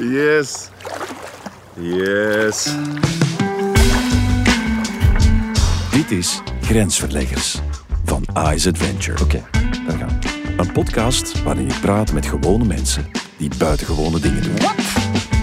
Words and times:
Yes. 0.00 0.68
Yes. 1.80 2.74
Dit 5.90 6.10
is 6.10 6.42
Grensverleggers 6.60 7.58
van 8.04 8.24
Ice 8.52 8.68
Adventure. 8.68 9.22
Oké, 9.22 9.44
daar 9.86 9.98
gaan 9.98 10.18
we. 10.20 10.52
Een 10.56 10.72
podcast 10.72 11.42
waarin 11.42 11.68
ik 11.68 11.80
praat 11.80 12.12
met 12.12 12.26
gewone 12.26 12.64
mensen 12.64 13.06
die 13.36 13.50
buitengewone 13.58 14.20
dingen 14.20 14.42
doen. 14.42 14.56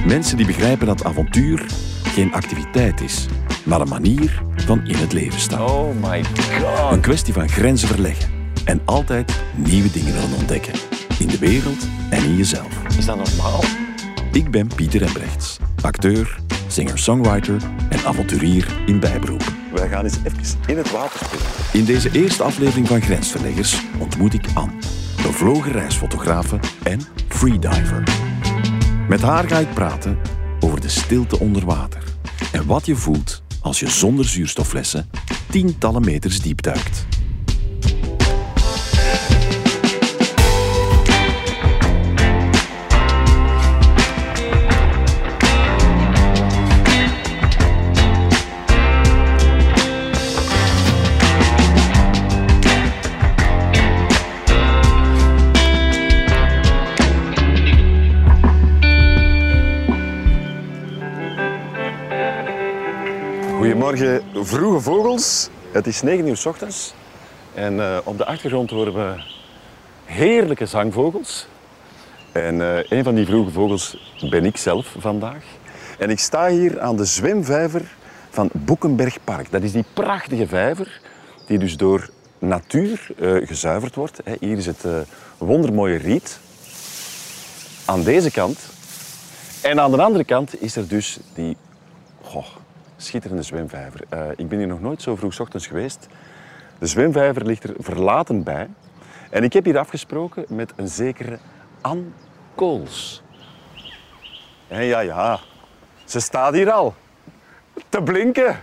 Mensen 0.06 0.38
die 0.38 0.46
begrijpen 0.46 0.88
dat 0.88 1.04
avontuur 1.04 1.66
geen 2.04 2.34
activiteit 2.34 3.02
is, 3.02 3.26
maar 3.64 3.82
een 3.82 3.90
manier 3.90 4.42
van 4.56 4.88
in 4.88 4.96
het 4.96 5.14
leven 5.14 5.40
staan. 5.40 5.62
Oh 5.62 6.04
my 6.04 6.24
god. 6.24 6.92
Een 6.92 7.02
kwestie 7.02 7.34
van 7.34 7.50
grenzen 7.50 7.88
verleggen 7.88 8.30
en 8.66 8.82
altijd 8.86 9.42
nieuwe 9.56 9.92
dingen 9.92 10.14
willen 10.14 10.38
ontdekken. 10.38 10.74
In 11.20 11.28
de 11.28 11.38
wereld 11.38 11.88
en 12.10 12.24
in 12.24 12.36
jezelf. 12.36 12.98
Is 12.98 13.06
dat 13.06 13.18
normaal? 13.18 13.64
Ik 14.32 14.52
ben 14.52 14.68
Pieter 14.76 15.02
Embrechts, 15.02 15.58
acteur, 15.82 16.40
singer-songwriter 16.68 17.62
en 17.90 18.06
avonturier 18.06 18.68
in 18.86 19.00
bijberoep. 19.00 19.54
Wij 19.74 19.88
gaan 19.88 20.04
eens 20.04 20.18
even 20.18 20.60
in 20.68 20.78
het 20.78 20.92
water 20.92 21.20
springen. 21.26 21.46
In 21.74 21.86
deze 21.86 22.12
eerste 22.12 22.44
aflevering 22.44 22.88
van 22.88 23.02
Grensverleggers 23.02 23.82
ontmoet 24.00 24.34
ik 24.34 24.46
Anne, 24.54 24.74
bevlogen 25.16 25.72
reisfotografe 25.72 26.60
en 26.84 27.00
freediver. 27.28 28.04
Met 29.10 29.22
haar 29.22 29.48
ga 29.48 29.58
ik 29.58 29.74
praten 29.74 30.18
over 30.60 30.82
de 30.82 30.90
stilte 30.90 31.40
onder 31.40 31.66
water 31.66 32.04
en 32.52 32.66
wat 32.66 32.86
je 32.86 32.96
voelt 32.96 33.42
als 33.62 33.80
je 33.80 33.90
zonder 33.90 34.26
zuurstofflessen 34.26 35.10
tientallen 35.50 36.02
meters 36.02 36.42
diep 36.42 36.62
duikt. 36.62 37.06
Goedemorgen, 63.98 64.46
vroege 64.46 64.80
vogels. 64.80 65.50
Het 65.72 65.88
is 65.88 66.02
9 66.02 66.28
uur 66.28 66.38
s 66.38 66.46
ochtends. 66.46 66.94
En 67.54 67.80
eh, 67.80 67.98
op 68.04 68.18
de 68.18 68.26
achtergrond 68.26 68.70
horen 68.70 68.94
we 68.94 69.24
heerlijke 70.06 70.66
zangvogels. 70.66 71.48
En 72.32 72.62
eh, 72.62 72.92
een 72.92 73.04
van 73.04 73.16
die 73.16 73.26
vroege 73.26 73.52
vogels 73.52 74.14
ben 74.30 74.46
ik 74.46 74.58
zelf 74.58 74.96
vandaag. 74.98 75.44
En 76.00 76.10
ik 76.10 76.20
sta 76.20 76.50
hier 76.50 76.80
aan 76.80 76.96
de 76.96 77.06
zwemvijver 77.06 77.96
van 78.30 78.50
Boekenbergpark. 78.54 79.52
Dat 79.52 79.64
is 79.64 79.72
die 79.72 79.86
prachtige 79.94 80.48
vijver 80.48 81.02
die 81.46 81.58
dus 81.58 81.78
door 81.78 82.10
natuur 82.40 83.08
eh, 83.20 83.48
gezuiverd 83.48 83.96
wordt. 83.96 84.20
Hier 84.40 84.58
is 84.58 84.66
het 84.66 84.86
wondermooie 85.38 85.98
riet. 85.98 86.40
Aan 87.86 88.04
deze 88.04 88.32
kant. 88.32 88.60
En 89.62 89.80
aan 89.80 89.92
de 89.92 90.02
andere 90.02 90.24
kant 90.24 90.62
is 90.62 90.76
er 90.76 90.88
dus 90.88 91.20
die 91.34 91.58
schitterende 92.98 93.44
zwemvijver. 93.44 94.02
Eh, 94.10 94.20
ik 94.36 94.48
ben 94.50 94.58
hier 94.58 94.68
nog 94.68 94.82
nooit 94.82 95.02
zo 95.02 95.16
vroeg 95.16 95.40
ochtends 95.40 95.68
geweest. 95.68 96.08
De 96.80 96.86
zwemvijver 96.88 97.46
ligt 97.46 97.64
er 97.64 97.74
verlaten 97.80 98.44
bij. 98.44 98.68
En 99.30 99.44
ik 99.44 99.54
heb 99.54 99.66
hier 99.66 99.78
afgesproken 99.78 100.46
met 100.50 100.74
een 100.76 100.88
zekere 100.88 101.38
Anne 101.82 102.04
Kools. 102.56 103.24
En 104.68 104.84
ja, 104.84 105.00
ja, 105.00 105.40
ze 106.06 106.20
staat 106.20 106.54
hier 106.54 106.72
al. 106.72 106.94
Te 107.90 108.02
blinken. 108.02 108.60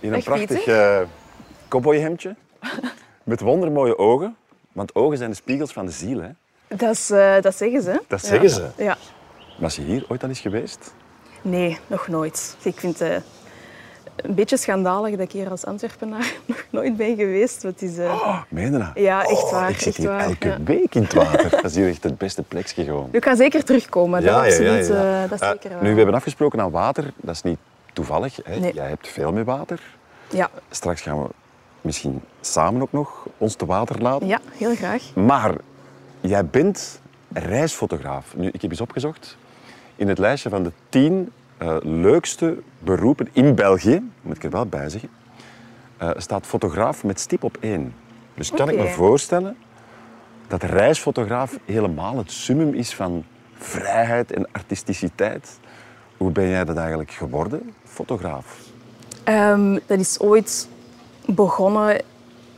In 0.00 0.12
een 0.12 0.22
prachtig 0.22 0.66
eh 0.66 1.00
cowboyhemdje. 1.68 2.36
Met 3.24 3.40
wondermooie 3.40 3.98
ogen. 3.98 4.36
Want 4.72 4.94
ogen 4.94 5.18
zijn 5.18 5.30
de 5.30 5.36
spiegels 5.36 5.72
van 5.72 5.86
de 5.86 5.92
ziel. 5.92 6.20
Hè? 6.20 6.28
Dat, 6.76 6.90
is, 6.90 7.10
eh, 7.10 7.40
dat 7.40 7.56
zeggen 7.56 7.82
ze. 7.82 8.02
Dat 8.08 8.20
Ja. 8.20 8.26
zeggen 8.28 8.50
ze. 8.50 8.68
Ja. 8.76 8.96
Was 9.58 9.76
je 9.76 9.82
hier 9.82 10.04
ooit 10.08 10.22
al 10.22 10.28
eens 10.28 10.40
geweest? 10.40 10.94
Nee, 11.42 11.78
nog 11.86 12.08
nooit. 12.08 12.56
Ik 12.62 12.80
vind 12.80 12.98
het 12.98 13.22
een 14.16 14.34
beetje 14.34 14.56
schandalig 14.56 15.10
dat 15.10 15.20
ik 15.20 15.32
hier 15.32 15.50
als 15.50 15.64
Antwerpenaar 15.64 16.32
nog 16.46 16.64
nooit 16.70 16.96
ben 16.96 17.16
geweest. 17.16 17.62
Het 17.62 17.82
is, 17.82 17.98
eh, 17.98 18.04
Oh, 18.12 18.42
meen 18.48 18.72
je 18.72 18.78
dat? 18.78 18.90
Ja, 18.94 19.22
echt 19.24 19.42
Oh, 19.42 19.50
waar, 19.52 19.70
Ik 19.70 19.80
zit 19.80 19.96
hier 19.96 20.08
waar, 20.08 20.20
elke 20.20 20.48
ja. 20.48 20.58
week 20.64 20.94
in 20.94 21.02
het 21.02 21.12
water. 21.12 21.50
Dat 21.62 21.64
is 21.64 21.74
hier 21.74 21.88
echt 21.88 22.02
het 22.02 22.18
beste 22.18 22.42
plekje 22.42 22.84
gewoon. 22.84 23.08
Je 23.12 23.18
kan 23.18 23.36
zeker 23.36 23.64
terugkomen. 23.64 24.22
dat 24.24 24.34
absoluut. 24.44 24.90
eh, 24.90 25.20
dat 25.20 25.32
is 25.32 25.40
Eh, 25.40 25.50
zeker 25.50 25.70
wel. 25.70 25.82
nu, 25.82 25.90
we 25.90 25.96
hebben 25.96 26.14
afgesproken 26.14 26.60
aan 26.60 26.70
water. 26.70 27.12
Dat 27.16 27.34
is 27.34 27.42
niet 27.42 27.58
toevallig. 27.92 28.38
Hè? 28.44 28.56
Nee. 28.58 28.74
Jij 28.74 28.88
hebt 28.88 29.08
veel 29.08 29.32
met 29.32 29.44
water. 29.46 29.80
Ja. 30.30 30.50
Straks 30.70 31.00
gaan 31.00 31.22
we 31.22 31.28
misschien 31.80 32.20
samen 32.40 32.82
ook 32.82 32.92
nog 32.92 33.26
ons 33.38 33.54
te 33.54 33.66
water 33.66 34.02
laten. 34.02 34.26
ja, 34.26 34.38
heel 34.58 34.74
graag. 34.74 35.02
Maar 35.14 35.54
jij 36.20 36.46
bent 36.46 37.00
reisfotograaf. 37.32 38.34
Nu, 38.36 38.48
ik 38.52 38.62
heb 38.62 38.70
eens 38.70 38.80
opgezocht. 38.80 39.36
In 39.96 40.08
het 40.08 40.18
lijstje 40.18 40.48
van 40.48 40.62
de 40.62 40.72
tien 40.88 41.32
eh, 41.56 41.76
leukste 41.82 42.58
beroepen 42.78 43.28
in 43.32 43.54
België, 43.54 44.10
moet 44.22 44.36
ik 44.36 44.44
er 44.44 44.50
wel 44.50 44.66
bij 44.66 44.88
zeggen, 44.88 45.08
eh, 45.96 46.10
staat 46.16 46.46
fotograaf 46.46 47.04
met 47.04 47.20
stip 47.20 47.44
op 47.44 47.56
één. 47.60 47.94
Dus 48.34 48.50
kan 48.50 48.68
ik 48.68 48.76
me 48.76 48.88
voorstellen 48.88 49.56
dat 50.48 50.62
reisfotograaf 50.62 51.58
helemaal 51.64 52.16
het 52.16 52.32
summum 52.32 52.74
is 52.74 52.94
van 52.94 53.24
vrijheid 53.54 54.32
en 54.32 54.46
artisticiteit. 54.52 55.58
Hoe 56.16 56.30
ben 56.30 56.48
jij 56.48 56.64
dat 56.64 56.76
eigenlijk 56.76 57.10
geworden, 57.10 57.72
fotograaf? 57.84 58.58
Ehm, 59.24 59.78
dat 59.86 59.98
is 59.98 60.20
ooit 60.20 60.68
begonnen 61.26 62.02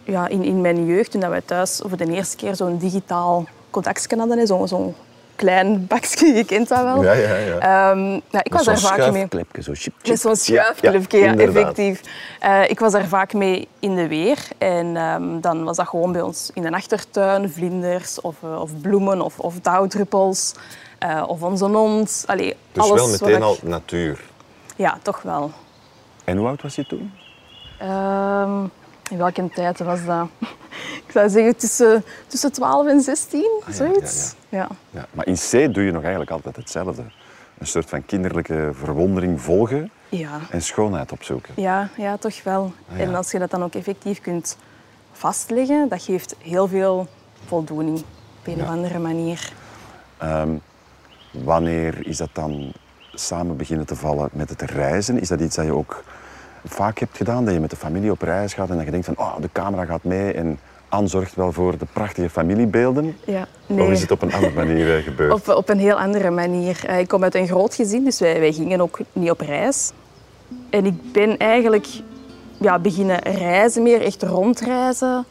ja, 0.05 0.29
in, 0.29 0.43
in 0.43 0.61
mijn 0.61 0.87
jeugd, 0.87 1.11
toen 1.11 1.21
dat 1.21 1.31
wij 1.31 1.41
thuis 1.41 1.81
voor 1.85 1.97
de 1.97 2.13
eerste 2.13 2.37
keer 2.37 2.57
zo'n 2.57 2.79
digitaal 2.79 3.45
contactje 3.71 4.17
hadden. 4.17 4.47
Zo'n 4.47 4.69
zo'n 4.69 4.95
klein 5.37 5.87
bakje, 5.87 6.27
je 6.27 6.45
kent 6.45 6.69
dat 6.69 6.83
wel. 6.83 7.03
ja, 7.03 7.13
ja. 7.13 7.59
Ehm, 7.59 8.13
ja, 8.31 8.43
ik 8.45 8.53
was 8.53 8.65
daar 8.65 8.79
vaak 8.79 9.11
mee. 9.13 9.27
Zo 9.31 9.73
chip, 9.75 9.95
chip. 10.03 10.09
Met 10.09 10.21
zo'n 10.21 10.31
Ja, 10.31 10.37
schuifklepje, 10.37 11.19
ja, 11.19 11.31
inderdaad. 11.31 11.57
effectief. 11.57 12.01
Eh, 12.41 12.71
ik 12.71 12.79
was 12.81 12.93
daar 12.93 13.07
vaak 13.07 13.33
mee 13.33 13.69
in 13.79 13.95
de 13.95 14.09
weer. 14.09 14.39
En 14.59 14.97
ehm, 14.97 15.41
dan 15.41 15.65
was 15.65 15.77
dat 15.77 15.89
gewoon 15.89 16.13
bij 16.13 16.21
ons 16.23 16.51
in 16.55 16.63
de 16.63 16.71
achtertuin. 16.73 17.51
Vlinders 17.51 18.21
of, 18.21 18.37
eh, 18.43 18.61
of 18.61 18.71
bloemen 18.81 19.21
of, 19.21 19.39
of 19.39 19.61
dauwdruppels. 19.61 20.55
eh, 20.99 21.23
of 21.27 21.43
onze 21.43 21.65
hond. 21.65 22.25
Allee, 22.27 22.57
Dus 22.73 22.83
alles 22.83 23.01
wel 23.01 23.09
meteen 23.11 23.37
ik- 23.37 23.43
al 23.43 23.57
natuur. 23.63 24.21
Ja, 24.77 24.99
toch 25.03 25.23
wel. 25.23 25.51
En 26.25 26.37
hoe 26.37 26.47
oud 26.47 26.63
was 26.63 26.75
je 26.75 26.87
toen? 26.87 27.13
Ehm, 27.79 28.65
in 29.11 29.17
welke 29.17 29.49
tijd 29.55 29.79
was 29.79 30.05
dat? 30.05 30.29
ik 31.07 31.11
zou 31.13 31.29
zeggen 31.29 31.57
tussen, 31.57 32.05
tussen 32.27 32.53
12 32.53 32.87
en 32.87 33.01
16, 33.01 33.41
Ah, 33.41 33.69
ja, 33.69 33.75
zoiets. 33.75 34.35
Ja, 34.49 34.69
Ja, 34.91 35.07
maar 35.13 35.27
in 35.27 35.35
C 35.35 35.75
doe 35.75 35.85
je 35.85 35.93
nog 35.93 36.03
eigenlijk 36.03 36.31
altijd 36.31 36.57
hetzelfde. 36.57 37.03
Een 37.59 37.67
soort 37.67 37.89
van 37.89 38.05
kinderlijke 38.07 38.71
verwondering 38.73 39.41
volgen 39.41 39.91
en 40.51 40.63
schoonheid 40.63 41.13
opzoeken. 41.13 41.55
Ja, 41.57 41.89
ja, 41.97 42.17
toch 42.17 42.43
wel. 42.43 42.73
Ah. 42.93 43.01
En 43.01 43.15
als 43.15 43.31
je 43.31 43.39
dat 43.39 43.51
dan 43.51 43.63
ook 43.63 43.75
effectief 43.75 44.21
kunt 44.21 44.57
vastleggen, 45.13 45.89
dat 45.89 46.03
geeft 46.03 46.37
heel 46.39 46.69
veel 46.69 47.09
voldoening 47.47 47.99
op 47.99 48.47
een 48.47 48.63
of 48.63 48.69
andere 48.69 48.99
manier. 48.99 49.53
Ehm, 50.19 50.51
wanneer 51.31 52.07
is 52.07 52.17
dat 52.17 52.31
dan 52.33 52.73
samen 53.15 53.57
beginnen 53.57 53.87
te 53.87 53.97
vallen 53.97 54.29
met 54.33 54.49
het 54.49 54.63
reizen? 54.63 55.21
Is 55.21 55.29
dat 55.29 55.41
iets 55.41 55.57
dat 55.57 55.65
je 55.65 55.75
ook 55.75 56.05
vaak 56.65 56.99
hebt 56.99 57.17
gedaan? 57.17 57.45
Dat 57.45 57.55
je 57.55 57.61
met 57.61 57.71
de 57.71 57.77
familie 57.77 58.11
op 58.11 58.23
reis 58.23 58.55
gaat 58.55 58.71
en 58.71 58.77
dat 58.77 58.85
je 58.85 58.91
denkt 58.91 59.07
van 59.07 59.19
oh, 59.19 59.35
de 59.41 59.49
camera 59.53 59.85
gaat 59.85 60.05
mee 60.05 60.33
en 60.33 60.59
Anne 60.89 61.09
zorgt 61.09 61.35
wel 61.35 61.53
voor 61.53 61.79
de 61.79 61.87
prachtige 61.93 62.31
familiebeelden? 62.31 63.17
Ja, 63.25 63.47
Of 63.67 63.91
is 63.91 64.01
het 64.01 64.11
op 64.11 64.23
een 64.23 64.33
andere 64.33 64.55
manier 64.65 64.97
eh, 64.97 65.03
gebeurd? 65.05 65.33
Op, 65.33 65.49
op 65.49 65.69
een 65.69 65.79
heel 65.79 66.01
andere 66.01 66.31
manier. 66.31 66.85
Eh, 66.87 66.99
Ik 66.99 67.09
kom 67.09 67.23
uit 67.23 67.35
een 67.35 67.47
groot 67.47 67.75
gezin, 67.75 68.05
dus 68.05 68.21
wij, 68.21 68.41
wij 68.41 68.53
gingen 68.53 68.81
ook 68.81 68.99
niet 69.13 69.31
op 69.31 69.41
reis. 69.41 69.93
En 70.71 70.85
ik 70.87 71.13
ben 71.13 71.39
eigenlijk 71.39 71.87
ja, 72.61 72.79
beginnen 72.79 73.19
reizen, 73.19 73.83
meer 73.83 74.01
echt 74.03 74.23
rondreizen. 74.23 75.25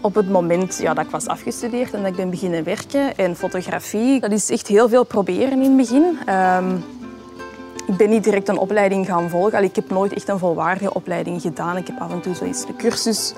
Op 0.00 0.14
het 0.14 0.30
moment 0.30 0.78
ja, 0.78 0.94
dat 0.94 1.04
ik 1.04 1.10
was 1.10 1.26
afgestudeerd 1.26 1.92
en 1.92 2.00
dat 2.02 2.10
ik 2.10 2.16
ben 2.16 2.30
beginnen 2.30 2.64
werken. 2.64 3.16
En 3.16 3.36
fotografie, 3.36 4.20
dat 4.20 4.30
is 4.32 4.50
echt 4.50 4.66
heel 4.66 4.88
veel 4.88 5.04
proberen 5.04 5.52
in 5.52 5.62
het 5.62 5.76
begin. 5.76 6.18
Ehm, 6.26 6.76
ik 7.86 7.96
ben 7.96 8.10
niet 8.10 8.24
direct 8.24 8.48
een 8.48 8.58
opleiding 8.58 9.06
gaan 9.06 9.30
volgen. 9.30 9.52
Allee, 9.54 9.68
ik 9.68 9.76
heb 9.76 9.90
nooit 9.90 10.12
echt 10.12 10.28
een 10.28 10.38
volwaardige 10.38 10.94
opleiding 10.94 11.40
gedaan. 11.40 11.76
Ik 11.76 11.86
heb 11.86 12.00
af 12.00 12.10
en 12.12 12.20
toe 12.20 12.34
zo 12.34 12.44
eens 12.44 12.66
de 12.66 12.76
cursus 12.76 13.32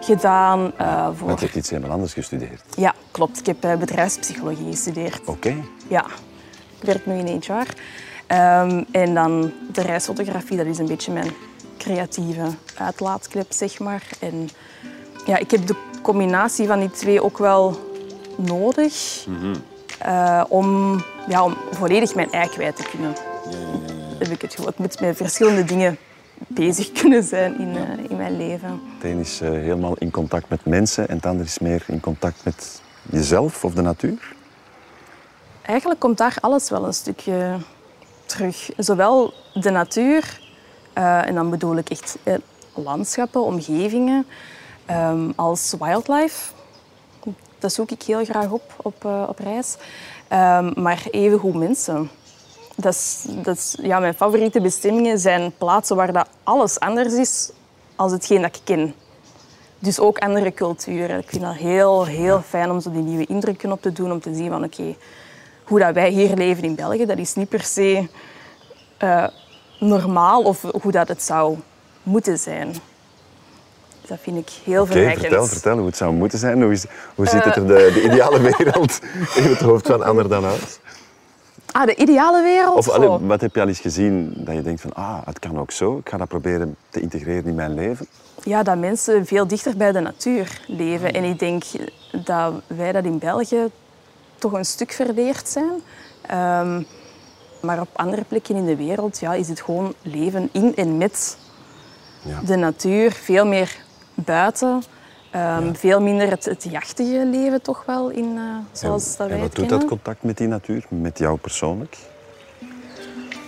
gedaan. 0.00 0.72
eh, 0.76 1.08
voor... 1.16 1.26
Want 1.26 1.38
je 1.40 1.44
hebt 1.44 1.58
iets 1.58 1.70
helemaal 1.70 1.90
anders 1.90 2.12
gestudeerd. 2.12 2.62
Ja, 2.76 2.94
klopt. 3.10 3.38
Ik 3.38 3.46
heb 3.46 3.64
eh, 3.64 3.74
bedrijfspsychologie 3.76 4.70
gestudeerd. 4.70 5.20
Oké. 5.24 5.54
Ja, 5.88 6.04
ik 6.80 6.84
werk 6.86 7.06
nu 7.06 7.14
in 7.18 7.40
HR. 7.46 7.52
Ehm, 8.26 8.82
en 8.90 9.14
dan 9.14 9.52
de 9.72 9.82
reisfotografie, 9.82 10.56
dat 10.56 10.66
is 10.66 10.78
een 10.78 10.86
beetje 10.86 11.12
mijn 11.12 11.30
creatieve 11.78 12.42
uitlaatklep, 12.78 13.46
zeg 13.52 13.78
maar. 13.78 14.02
En 14.20 14.48
ja, 15.26 15.36
ik 15.36 15.50
heb 15.50 15.66
de 15.66 15.74
combinatie 16.02 16.66
van 16.66 16.80
die 16.80 16.90
twee 16.90 17.22
ook 17.22 17.38
wel 17.38 17.78
nodig. 18.36 19.26
eh, 19.98 20.44
om, 20.48 20.96
ja, 21.28 21.44
om 21.44 21.56
volledig 21.70 22.14
mijn 22.14 22.32
ei 22.32 22.48
kwijt 22.48 22.76
te 22.76 22.82
kunnen. 22.90 23.12
Heb 24.18 24.28
ik 24.28 24.42
het 24.42 24.54
gevoel. 24.54 24.68
Ik 24.68 24.78
moet 24.78 25.00
met 25.00 25.16
verschillende 25.16 25.64
dingen 25.64 25.98
bezig 26.36 26.92
kunnen 26.92 27.22
zijn 27.22 27.58
in, 27.58 27.76
eh, 27.76 28.10
in 28.10 28.16
mijn 28.16 28.36
leven. 28.36 28.80
Het 28.94 29.04
een 29.04 29.18
is 29.18 29.40
eh, 29.40 29.50
helemaal 29.50 29.94
in 29.94 30.10
contact 30.10 30.48
met 30.48 30.64
mensen 30.64 31.08
en 31.08 31.16
het 31.16 31.26
ander 31.26 31.46
is 31.46 31.58
meer 31.58 31.84
in 31.86 32.00
contact 32.00 32.44
met 32.44 32.82
jezelf 33.10 33.64
of 33.64 33.74
de 33.74 33.82
natuur. 33.82 34.34
Eigenlijk 35.62 36.00
komt 36.00 36.18
daar 36.18 36.36
alles 36.40 36.70
wel 36.70 36.86
een 36.86 36.94
stukje 36.94 37.56
terug. 38.26 38.70
Zowel 38.76 39.34
de 39.54 39.70
natuur, 39.70 40.40
eh, 40.92 41.26
en 41.26 41.34
dan 41.34 41.50
bedoel 41.50 41.76
ik 41.76 41.90
echt 41.90 42.18
eh, 42.22 42.34
landschappen, 42.74 43.42
omgevingen, 43.42 44.26
ehm, 44.86 45.30
als 45.36 45.74
wildlife. 45.78 46.52
Dat 47.58 47.72
zoek 47.72 47.90
ik 47.90 48.02
heel 48.02 48.24
graag 48.24 48.50
op 48.50 48.74
op, 48.82 49.04
op 49.04 49.38
reis. 49.38 49.76
Ehm, 50.28 50.72
maar 50.74 51.02
evengoed 51.10 51.54
mensen. 51.54 52.10
Dat 52.80 52.92
is, 52.92 53.24
dat 53.28 53.56
is, 53.56 53.76
ja, 53.82 53.98
mijn 53.98 54.14
favoriete 54.14 54.60
bestemmingen 54.60 55.18
zijn 55.18 55.52
plaatsen 55.58 55.96
waar 55.96 56.12
dat 56.12 56.28
alles 56.42 56.80
anders 56.80 57.14
is 57.14 57.50
als 57.96 58.12
hetgeen 58.12 58.42
dat 58.42 58.56
ik 58.56 58.60
ken. 58.64 58.94
Dus 59.78 59.98
ook 60.00 60.18
andere 60.18 60.52
culturen. 60.54 61.18
Ik 61.18 61.28
vind 61.28 61.42
dat 61.42 61.54
heel, 61.54 62.04
heel 62.06 62.42
fijn 62.48 62.70
om 62.70 62.80
zo 62.80 62.90
die 62.90 63.02
nieuwe 63.02 63.26
indrukken 63.26 63.72
op 63.72 63.82
te 63.82 63.92
doen. 63.92 64.12
Om 64.12 64.20
te 64.20 64.34
zien 64.34 64.50
van 64.50 64.64
oké, 64.64 64.96
hoe 65.64 65.78
dat 65.78 65.94
wij 65.94 66.10
hier 66.10 66.34
leven 66.36 66.64
in 66.64 66.74
België, 66.74 67.06
dat 67.06 67.18
is 67.18 67.34
niet 67.34 67.48
per 67.48 67.62
se 67.62 68.08
eh, 68.96 69.26
normaal 69.80 70.42
of 70.42 70.62
hoe 70.82 70.92
dat 70.92 71.08
het 71.08 71.22
zou 71.22 71.56
moeten 72.02 72.38
zijn. 72.38 72.74
Dat 74.06 74.18
vind 74.22 74.36
ik 74.36 74.50
heel 74.64 74.82
Oké, 74.82 74.92
verrijkend. 74.92 75.20
vertel, 75.20 75.46
vertel 75.46 75.76
hoe 75.76 75.86
het 75.86 75.96
zou 75.96 76.12
moeten 76.12 76.38
zijn. 76.38 76.62
Hoe, 76.62 76.72
is, 76.72 76.84
hoe 77.14 77.26
ziet 77.26 77.44
het 77.44 77.56
er 77.56 77.66
de, 77.66 77.90
de 77.94 78.02
ideale 78.02 78.40
wereld 78.56 78.98
in 79.34 79.42
het 79.42 79.60
hoofd 79.60 79.86
van 79.86 80.02
Ander 80.02 80.28
dan 80.28 80.44
uit? 80.44 80.80
Ah, 81.72 81.86
de 81.86 81.94
ideale 81.96 82.42
wereld? 82.42 82.76
Of 82.76 82.88
allee, 82.88 83.08
Oh. 83.08 83.26
wat 83.26 83.40
heb 83.40 83.54
je 83.54 83.60
al 83.60 83.68
eens 83.68 83.80
gezien 83.80 84.32
dat 84.36 84.54
je 84.54 84.62
denkt 84.62 84.80
van 84.80 84.92
ah, 84.94 85.18
het 85.24 85.38
kan 85.38 85.58
ook 85.58 85.70
zo. 85.70 85.96
Ik 85.98 86.08
ga 86.08 86.16
dat 86.16 86.28
proberen 86.28 86.76
te 86.88 87.00
integreren 87.00 87.44
in 87.46 87.54
mijn 87.54 87.74
leven. 87.74 88.06
Ja, 88.42 88.62
dat 88.62 88.78
mensen 88.78 89.26
veel 89.26 89.46
dichter 89.46 89.76
bij 89.76 89.92
de 89.92 90.00
natuur 90.00 90.60
leven. 90.66 91.12
En 91.12 91.24
ik 91.24 91.38
denk 91.38 91.62
dat 92.24 92.52
wij 92.66 92.92
dat 92.92 93.04
in 93.04 93.18
België 93.18 93.66
toch 94.38 94.52
een 94.52 94.64
stuk 94.64 94.92
verleerd 94.92 95.48
zijn. 95.48 95.82
Ehm, 96.26 96.82
maar 97.60 97.80
op 97.80 97.88
andere 97.92 98.24
plekken 98.28 98.56
in 98.56 98.66
de 98.66 98.76
wereld 98.76 99.18
ja, 99.18 99.34
is 99.34 99.48
het 99.48 99.60
gewoon 99.60 99.94
leven 100.02 100.48
in 100.52 100.72
en 100.76 100.96
met 100.96 101.38
Ja. 102.22 102.40
de 102.46 102.56
natuur. 102.56 103.12
Veel 103.12 103.46
meer 103.46 103.76
buiten. 104.14 104.82
Ehm, 105.30 105.74
Veel 105.74 106.00
minder 106.00 106.30
het, 106.30 106.44
het 106.44 106.66
jachtige 106.70 107.26
leven 107.26 107.62
toch 107.62 107.82
wel, 107.86 108.08
in, 108.08 108.36
eh, 108.36 108.42
zoals 108.72 109.16
dat 109.16 109.26
wij 109.26 109.36
en 109.36 109.42
wat 109.42 109.54
doet 109.54 109.68
dat 109.68 109.84
contact 109.84 110.22
met 110.22 110.36
die 110.36 110.48
natuur, 110.48 110.84
met 110.88 111.18
jou 111.18 111.38
persoonlijk? 111.38 111.96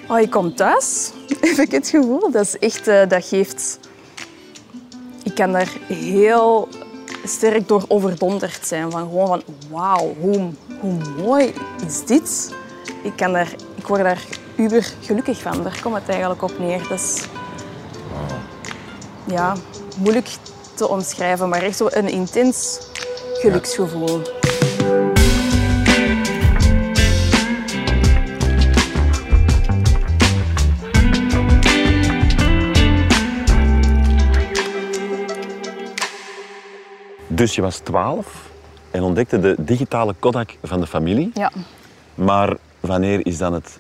Oh, 0.08 0.20
ik 0.20 0.30
kom 0.30 0.54
thuis, 0.54 1.12
heb 1.40 1.56
ik 1.56 1.70
het 1.70 1.88
gevoel. 1.88 2.30
Dat 2.30 2.44
is 2.44 2.58
echt, 2.58 2.88
eh, 2.88 3.08
dat 3.08 3.24
geeft... 3.24 3.78
Ik 5.22 5.34
kan 5.34 5.52
daar 5.52 5.72
heel 5.86 6.68
sterk 7.24 7.68
door 7.68 7.84
overdonderd 7.88 8.66
zijn. 8.66 8.90
Van 8.90 9.00
gewoon 9.00 9.26
van, 9.26 9.42
wauw, 9.70 10.14
hoe, 10.20 10.50
hoe 10.80 10.98
mooi 11.16 11.52
is 11.86 12.04
dit? 12.06 12.54
Ik, 13.02 13.12
kan 13.16 13.32
daar, 13.32 13.52
ik 13.74 13.86
word 13.86 14.02
daar 14.02 14.24
uber 14.56 14.92
gelukkig 15.00 15.40
van. 15.40 15.62
Daar 15.62 15.78
komt 15.82 15.94
het 15.94 16.08
eigenlijk 16.08 16.42
op 16.42 16.58
neer. 16.58 16.88
Dat 16.88 16.98
is 16.98 17.24
ja, 19.24 19.56
moeilijk 19.98 20.28
te 20.80 20.88
omschrijven, 20.88 21.48
maar 21.48 21.62
echt 21.62 21.76
zo 21.76 21.86
een 21.90 22.08
intens 22.08 22.78
geluksgevoel. 23.34 24.22
Dus 37.26 37.54
je 37.54 37.62
was 37.62 37.78
12 37.78 38.50
en 38.90 39.02
ontdekte 39.02 39.40
de 39.40 39.54
digitale 39.58 40.14
Kodak 40.18 40.56
van 40.62 40.80
de 40.80 40.86
familie. 40.86 41.30
Ja. 41.34 41.52
Maar 42.14 42.56
wanneer 42.80 43.26
is 43.26 43.38
dan 43.38 43.52
het 43.52 43.78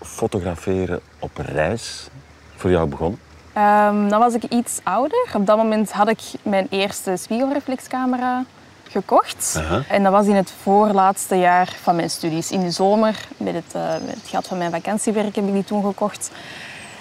fotograferen 0.00 1.00
op 1.18 1.30
reis 1.36 2.08
voor 2.56 2.70
jou 2.70 2.88
begonnen? 2.88 3.27
Ehm, 3.52 4.08
dan 4.08 4.20
was 4.20 4.34
ik 4.34 4.44
iets 4.44 4.80
ouder. 4.82 5.28
Op 5.34 5.46
dat 5.46 5.56
moment 5.56 5.92
had 5.92 6.08
ik 6.08 6.20
mijn 6.42 6.66
eerste 6.70 7.16
spiegelreflexcamera 7.16 8.44
gekocht. 8.88 9.62
En 9.88 10.02
dat 10.02 10.12
was 10.12 10.26
in 10.26 10.34
het 10.34 10.52
voorlaatste 10.62 11.34
jaar 11.34 11.76
van 11.82 11.96
mijn 11.96 12.10
studies. 12.10 12.50
In 12.50 12.60
de 12.60 12.70
zomer, 12.70 13.28
met 13.36 13.54
het, 13.54 13.74
eh, 13.74 13.90
met 14.06 14.14
het 14.14 14.28
geld 14.28 14.46
van 14.46 14.58
mijn 14.58 14.70
vakantiewerk, 14.70 15.36
heb 15.36 15.46
ik 15.46 15.52
die 15.52 15.64
toen 15.64 15.84
gekocht. 15.84 16.30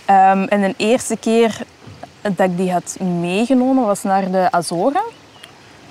Ehm, 0.05 0.43
en 0.43 0.61
de 0.61 0.73
eerste 0.77 1.17
keer 1.17 1.57
dat 2.21 2.49
ik 2.49 2.57
die 2.57 2.71
had 2.71 2.97
meegenomen 2.99 3.85
was 3.85 4.03
naar 4.03 4.31
de 4.31 4.51
Azoren. 4.51 5.03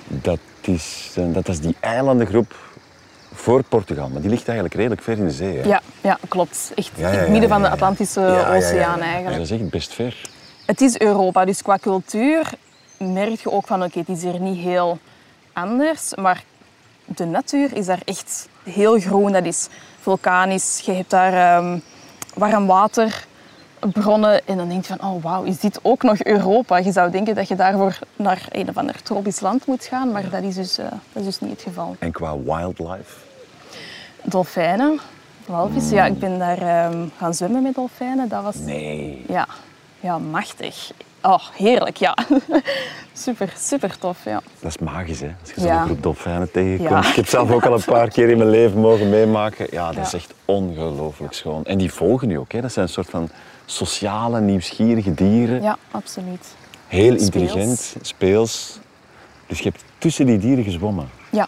Dat 0.07 0.39
is, 0.61 1.13
eh, 1.15 1.23
dat 1.27 1.47
is 1.47 1.59
die 1.59 1.75
eilandengroep 1.79 2.55
voor 3.33 3.63
Portugal, 3.63 4.09
maar 4.09 4.21
die 4.21 4.29
ligt 4.29 4.47
eigenlijk 4.47 4.77
redelijk 4.77 5.01
ver 5.01 5.17
in 5.17 5.25
de 5.25 5.31
zee. 5.31 5.57
Hè? 5.57 5.67
Ja, 5.67 5.81
ja 6.01 6.17
klopt. 6.27 6.71
Echt 6.75 6.91
Ja, 6.95 7.07
ja, 7.07 7.13
in 7.13 7.19
het 7.19 7.29
midden 7.29 7.49
van 7.49 7.61
de. 7.61 7.69
Atlantische. 7.69 8.45
Oceaan 8.55 9.01
eigenlijk. 9.01 9.37
dat 9.37 9.45
is 9.45 9.51
echt 9.51 9.69
best 9.69 9.93
ver. 9.93 10.15
Het 10.67 10.81
is 10.81 10.99
Europa, 10.99 11.45
dus 11.45 11.61
qua 11.61 11.77
cultuur 11.77 12.51
merk 12.97 13.39
je 13.39 13.51
ook 13.51 13.67
van 13.67 13.83
oké, 13.83 13.99
het 13.99 14.09
is 14.09 14.21
hier 14.23 14.39
niet 14.39 14.57
heel 14.57 14.97
anders, 15.53 16.15
maar 16.15 16.43
de 17.05 17.25
natuur 17.25 17.75
is 17.75 17.85
daar 17.85 18.01
echt 18.05 18.47
heel 18.63 18.99
groen. 18.99 19.31
Dat 19.31 19.45
is 19.45 19.67
vulkanisch. 19.99 20.79
Je 20.85 20.91
hebt 20.91 21.09
daar 21.09 21.33
ehm, 21.33 21.79
warm 22.33 22.65
waterbronnen 22.65 24.47
en 24.47 24.57
dan 24.57 24.69
denk 24.69 24.85
je 24.85 24.95
van 24.97 25.09
oh 25.09 25.23
wauw, 25.23 25.43
is 25.43 25.59
dit 25.59 25.79
ook 25.81 26.03
nog 26.03 26.23
Europa? 26.23 26.77
Je 26.77 26.91
zou 26.91 27.11
denken 27.11 27.35
dat 27.35 27.47
je 27.47 27.55
daarvoor 27.55 27.99
naar 28.15 28.47
een 28.51 28.69
of 28.69 28.77
ander 28.77 29.01
tropisch 29.03 29.39
land 29.39 29.65
moet 29.65 29.83
gaan, 29.83 30.11
maar 30.11 30.29
dat 30.29 30.43
is 30.43 30.55
dus, 30.55 30.77
eh, 30.77 30.85
dat 30.85 30.99
is 31.13 31.23
dus 31.23 31.39
niet 31.39 31.51
het 31.51 31.61
geval. 31.61 31.95
En 31.99 32.11
qua 32.11 32.37
wildlife? 32.37 33.15
Dolfijnen, 34.21 34.99
walvissen. 35.45 35.95
Ja, 35.95 36.05
ik 36.05 36.19
ben 36.19 36.39
daar 36.39 36.61
ehm, 36.61 37.07
gaan 37.17 37.33
zwemmen 37.33 37.61
met 37.61 37.75
dolfijnen. 37.75 38.29
Dat 38.29 38.43
was 38.43 38.55
Nee. 38.55 39.25
ja, 39.27 39.47
ja, 39.99 40.17
machtig. 40.17 40.91
Oh, 41.21 41.39
heerlijk, 41.53 41.97
ja. 41.97 42.17
super, 43.13 43.53
super 43.57 43.97
tof, 43.97 44.23
ja. 44.25 44.41
Dat 44.59 44.69
is 44.69 44.77
magisch, 44.77 45.19
hè? 45.19 45.31
Als 45.41 45.49
je 45.53 45.59
zo'n 45.61 45.69
Ja. 45.69 45.83
groep 45.83 46.03
dolfijnen 46.03 46.51
tegenkomt. 46.51 46.89
Ja. 47.03 47.09
Ik 47.09 47.15
heb 47.15 47.27
zelf 47.27 47.51
ook 47.51 47.65
al 47.65 47.73
een 47.73 47.83
paar 47.85 48.07
keer 48.09 48.29
in 48.29 48.37
mijn 48.37 48.49
leven 48.49 48.79
mogen 48.79 49.09
meemaken. 49.09 49.67
Ja, 49.71 49.85
dat 49.87 49.95
Ja. 49.95 50.01
is 50.01 50.13
echt 50.13 50.33
ongelooflijk 50.45 51.33
schoon. 51.33 51.65
En 51.65 51.77
die 51.77 51.91
volgen 51.93 52.29
je 52.29 52.39
ook, 52.39 52.51
hè? 52.51 52.61
Dat 52.61 52.71
zijn 52.71 52.85
een 52.85 52.91
soort 52.91 53.09
van 53.09 53.29
sociale, 53.65 54.41
nieuwsgierige 54.41 55.13
dieren. 55.13 55.61
Ja, 55.61 55.77
absoluut. 55.91 56.45
Heel 56.87 57.19
Speels. 57.19 57.23
intelligent, 57.23 57.95
speels. 58.01 58.79
Dus 59.47 59.57
je 59.57 59.63
hebt 59.63 59.83
tussen 59.97 60.25
die 60.25 60.37
dieren 60.37 60.63
gezwommen. 60.63 61.09
Ja. 61.29 61.47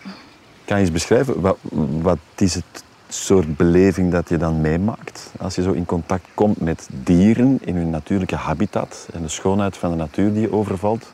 Kan 0.65 0.77
je 0.77 0.83
eens 0.83 0.91
beschrijven, 0.93 1.41
wat, 1.41 1.57
wat 2.01 2.17
is 2.37 2.53
het 2.55 2.83
soort 3.13 3.57
beleving 3.57 4.11
dat 4.11 4.29
je 4.29 4.37
dan 4.37 4.61
meemaakt? 4.61 5.33
Als 5.39 5.55
je 5.55 5.61
zo 5.61 5.71
in 5.71 5.85
contact 5.85 6.27
komt 6.33 6.61
met 6.61 6.89
dieren 6.91 7.59
in 7.61 7.75
hun 7.75 7.89
natuurlijke 7.89 8.35
habitat 8.35 9.07
en 9.13 9.21
de 9.21 9.27
schoonheid 9.27 9.77
van 9.77 9.89
de 9.89 9.95
natuur 9.95 10.33
die 10.33 10.41
je 10.41 10.51
overvalt. 10.51 11.11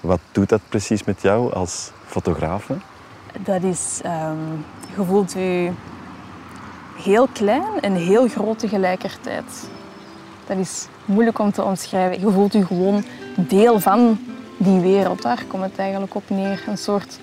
Wat 0.00 0.20
doet 0.32 0.48
dat 0.48 0.60
precies 0.68 1.04
met 1.04 1.22
jou 1.22 1.52
als 1.52 1.90
fotograaf? 2.06 2.70
Dat 3.44 3.62
is, 3.62 4.00
ehm, 4.02 4.36
je 4.96 5.04
voelt 5.04 5.32
je 5.32 5.70
heel 6.96 7.28
klein 7.32 7.80
en 7.80 7.94
heel 7.94 8.28
groot 8.28 8.58
tegelijkertijd. 8.58 9.68
Dat 10.46 10.56
is 10.56 10.86
moeilijk 11.04 11.38
om 11.38 11.52
te 11.52 11.62
omschrijven. 11.62 12.20
Je 12.20 12.30
voelt 12.32 12.52
je 12.52 12.66
gewoon 12.66 13.04
deel 13.36 13.80
van 13.80 14.18
die 14.56 14.80
wereld. 14.80 15.22
Daar 15.22 15.44
komt 15.48 15.62
het 15.62 15.78
eigenlijk 15.78 16.14
op 16.14 16.30
neer. 16.30 16.64
Een 16.66 16.78
soort 16.78 17.18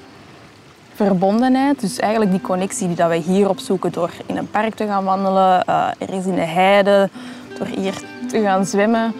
verbondenheid. 0.96 1.80
Dus 1.80 2.00
eigenlijk 2.00 2.32
die 2.32 2.42
connectie 2.42 2.88
die 2.88 2.96
dat 2.96 3.08
wij 3.08 3.18
hier 3.18 3.50
opzoeken 3.50 3.92
door 3.92 4.10
in 4.26 4.38
een 4.38 4.50
park 4.50 4.76
te 4.76 4.86
gaan 4.86 5.04
wandelen, 5.04 5.64
eh 5.64 5.88
ergens 6.00 6.26
in 6.26 6.36
de 6.36 6.42
heide, 6.42 7.10
door 7.58 7.68
hier 7.68 7.94
te 8.28 8.42
gaan 8.42 8.66
zwemmen. 8.66 9.14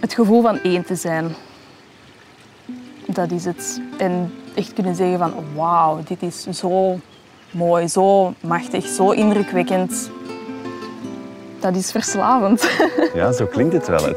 Het 0.00 0.14
gevoel 0.14 0.42
van 0.42 0.58
één 0.62 0.84
te 0.84 0.94
zijn. 0.94 1.34
Dat 3.06 3.30
is 3.30 3.44
het. 3.44 3.80
En 3.98 4.34
echt 4.54 4.72
kunnen 4.72 4.94
zeggen 4.94 5.18
van 5.18 5.32
wauw, 5.54 6.00
dit 6.04 6.22
is 6.22 6.42
zo 6.42 6.98
mooi, 7.50 7.88
zo 7.88 8.34
machtig, 8.40 8.86
zo 8.86 9.10
indrukwekkend. 9.10 10.10
Dat 11.60 11.76
is 11.76 11.90
verslavend. 11.90 12.68
Ja, 13.14 13.32
zo 13.32 13.46
klinkt 13.46 13.72
het 13.72 13.88
wel. 13.88 14.04
hè. 14.04 14.12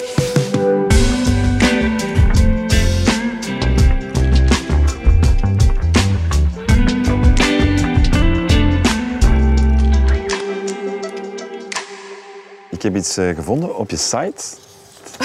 Ik 12.79 12.85
heb 12.85 12.95
iets 12.95 13.17
eh, 13.17 13.35
gevonden 13.35 13.77
op 13.77 13.89
je 13.89 13.97
site, 13.97 14.43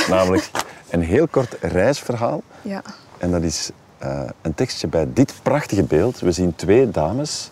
namelijk 0.09 0.51
een 0.91 1.03
heel 1.03 1.29
kort 1.29 1.57
reisverhaal. 1.61 2.43
Ja. 2.63 2.83
En 3.19 3.31
dat 3.31 3.43
is 3.43 3.71
eh, 3.99 4.23
een 4.43 4.55
tekstje 4.55 4.87
bij 4.87 5.07
dit 5.13 5.35
prachtige 5.43 5.83
beeld. 5.83 6.21
We 6.21 6.33
zien 6.33 6.55
twee 6.55 6.91
dames 6.91 7.51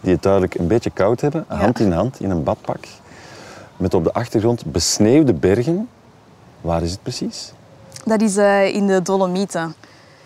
die 0.00 0.12
het 0.12 0.22
duidelijk 0.22 0.54
een 0.54 0.66
beetje 0.66 0.90
koud 0.90 1.20
hebben, 1.20 1.44
hand 1.48 1.80
in 1.80 1.92
hand 1.92 2.20
in 2.20 2.30
een 2.30 2.42
badpak. 2.42 2.84
Met 3.76 3.94
op 3.94 4.04
de 4.04 4.12
achtergrond 4.12 4.64
besneeuwde 4.64 5.32
bergen. 5.34 5.88
Waar 6.60 6.82
is 6.82 6.90
het 6.90 7.02
precies? 7.02 7.52
Dat 8.04 8.20
is 8.20 8.36
eh, 8.36 8.74
in 8.74 8.86
de 8.86 9.02
Dolomieten. 9.02 9.74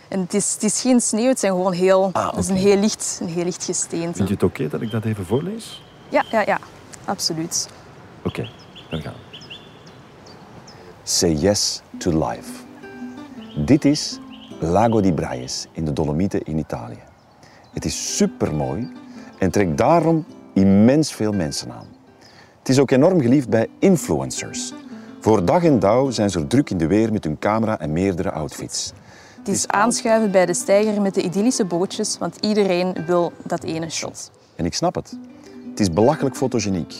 En 0.08 0.20
het 0.20 0.34
is, 0.34 0.52
het 0.52 0.62
is 0.62 0.80
geen 0.80 1.00
sneeuw, 1.00 1.28
het 1.28 1.40
zijn 1.40 1.52
gewoon 1.52 1.72
heel, 1.72 2.10
Ah, 2.12 2.30
het 2.30 2.38
is 2.38 2.48
een 2.48 2.56
heel 2.56 2.76
licht, 2.76 3.18
een 3.22 3.28
heel 3.28 3.44
licht 3.44 3.64
gesteente. 3.64 4.16
Vind 4.16 4.28
je 4.28 4.34
het 4.34 4.42
oké 4.42 4.68
dat 4.68 4.80
ik 4.80 4.90
dat 4.90 5.04
even 5.04 5.26
voorlees? 5.26 5.82
Ja, 6.08 6.24
ja, 6.30 6.42
ja, 6.46 6.58
absoluut. 7.04 7.68
Oké, 8.22 8.48
gaan. 8.98 9.14
Say 11.02 11.32
yes 11.32 11.82
to 11.98 12.28
life. 12.28 12.50
Dit 13.64 13.84
is 13.84 14.18
Lago 14.60 15.00
di 15.00 15.12
Braies 15.12 15.66
in 15.72 15.84
de 15.84 15.92
Dolomieten 15.92 16.42
in 16.42 16.58
Italië. 16.58 17.02
Het 17.72 17.84
is 17.84 18.16
supermooi 18.16 18.92
en 19.38 19.50
trekt 19.50 19.78
daarom 19.78 20.24
immens 20.54 21.12
veel 21.12 21.32
mensen 21.32 21.72
aan. 21.72 21.86
Het 22.58 22.68
is 22.68 22.78
ook 22.78 22.90
enorm 22.90 23.20
geliefd 23.20 23.48
bij 23.48 23.68
influencers. 23.78 24.72
Voor 25.20 25.44
dag 25.44 25.64
en 25.64 25.78
dauw 25.78 26.10
zijn 26.10 26.30
ze 26.30 26.38
er 26.38 26.46
druk 26.46 26.70
in 26.70 26.78
de 26.78 26.86
weer 26.86 27.12
met 27.12 27.24
hun 27.24 27.38
camera 27.38 27.78
en 27.78 27.92
meerdere 27.92 28.30
outfits. 28.30 28.92
Het 29.38 29.48
is 29.48 29.68
aanschuiven 29.68 30.30
bij 30.30 30.46
de 30.46 30.54
steiger 30.54 31.02
met 31.02 31.14
de 31.14 31.22
idyllische 31.22 31.64
bootjes, 31.64 32.18
want 32.18 32.36
iedereen 32.40 32.96
wil 33.06 33.32
dat 33.44 33.62
ene 33.62 33.90
shot. 33.90 34.30
En 34.56 34.64
ik 34.64 34.74
snap 34.74 34.94
het. 34.94 35.16
Het 35.70 35.80
is 35.80 35.90
belachelijk 35.90 36.36
fotogeniek. 36.36 36.94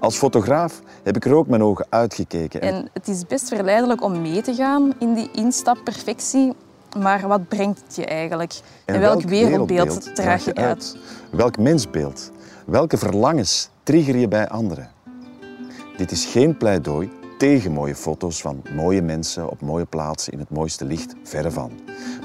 Als 0.00 0.16
fotograaf 0.16 0.80
heb 1.02 1.16
ik 1.16 1.24
er 1.24 1.34
ook 1.34 1.46
mijn 1.46 1.62
ogen 1.62 1.86
uitgekeken. 1.88 2.60
En 2.60 2.88
het 2.92 3.08
is 3.08 3.26
best 3.26 3.48
verleidelijk 3.48 4.02
om 4.02 4.20
mee 4.20 4.42
te 4.42 4.54
gaan 4.54 4.92
in 4.98 5.14
die 5.14 5.30
instapperfectie, 5.32 6.52
maar 6.98 7.28
wat 7.28 7.48
brengt 7.48 7.82
het 7.86 7.96
je 7.96 8.04
eigenlijk? 8.06 8.60
En, 8.84 9.00
welk, 9.00 9.22
wereldbeeld 9.22 10.14
draag 10.14 10.44
je 10.44 10.54
uit? 10.54 10.96
Welk 11.30 11.58
mensbeeld? 11.58 12.30
Welke 12.66 12.96
verlangens 12.96 13.68
trigger 13.82 14.16
je 14.16 14.28
bij 14.28 14.48
anderen? 14.48 14.90
Dit 15.96 16.10
is 16.10 16.24
geen 16.24 16.56
pleidooi 16.56 17.10
tegen 17.38 17.72
mooie 17.72 17.94
foto's 17.94 18.40
van 18.40 18.62
mooie 18.74 19.02
mensen 19.02 19.50
op 19.50 19.60
mooie 19.60 19.84
plaatsen 19.84 20.32
in 20.32 20.38
het 20.38 20.50
mooiste 20.50 20.84
licht, 20.84 21.14
verre 21.22 21.50
van. 21.50 21.72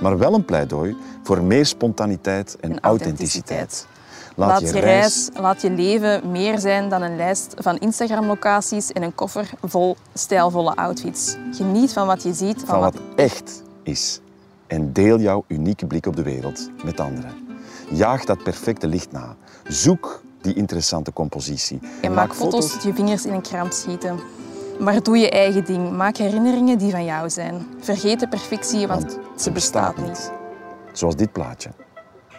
Maar 0.02 0.18
wel 0.18 0.34
een 0.34 0.46
pleidooi 0.46 0.96
voor 1.24 1.44
meer 1.44 1.66
spontaniteit 1.66 2.58
en, 2.60 2.72
En 2.72 2.80
authenticiteit. 2.80 3.88
Laat, 4.36 4.62
je 4.62 4.80
reis, 4.80 5.30
laat 5.40 5.62
je 5.62 5.72
leven 5.72 6.32
meer 6.32 6.60
zijn 6.60 6.90
dan 6.90 7.02
een 7.02 7.16
lijst 7.16 7.54
van 7.58 7.78
Instagram-locaties 7.78 8.92
en 8.92 9.04
een 9.04 9.16
koffer 9.16 9.50
vol 9.62 9.98
stijlvolle 10.14 10.76
outfits. 10.76 11.36
Geniet 11.52 11.94
van 11.94 12.08
wat 12.08 12.24
je 12.24 12.34
ziet, 12.34 12.58
van, 12.58 12.68
van 12.68 12.80
wat 12.80 12.94
wat 12.94 13.02
echt 13.16 13.64
is. 13.84 14.20
En 14.68 14.94
deel 14.94 15.20
jouw 15.20 15.44
unieke 15.48 15.86
blik 15.86 16.06
op 16.06 16.16
de 16.16 16.24
wereld 16.24 16.70
met 16.84 17.00
anderen. 17.00 17.32
Jaag 17.90 18.26
dat 18.26 18.44
perfecte 18.44 18.88
licht 18.88 19.12
na. 19.12 19.36
Zoek 19.68 20.24
die 20.42 20.54
interessante 20.54 21.14
compositie. 21.14 21.80
En 22.02 22.14
maak 22.14 22.34
foto's 22.34 22.74
dat 22.74 22.84
je 22.84 22.94
vingers 22.94 23.26
in 23.26 23.34
een 23.34 23.42
kramp 23.42 23.72
schieten. 23.72 24.20
Maar 24.80 25.04
doe 25.04 25.18
je 25.18 25.30
eigen 25.30 25.66
ding. 25.66 25.92
Maak 25.92 26.18
herinneringen 26.18 26.78
die 26.78 26.92
van 26.92 27.06
jou 27.06 27.30
zijn. 27.30 27.66
Vergeet 27.80 28.20
de 28.20 28.28
perfectie, 28.28 28.88
want, 28.88 29.16
Want 29.16 29.42
ze 29.42 29.52
bestaat 29.52 29.98
niet. 29.98 30.32
Zoals 30.94 31.16
dit 31.16 31.32
plaatje. 31.32 31.70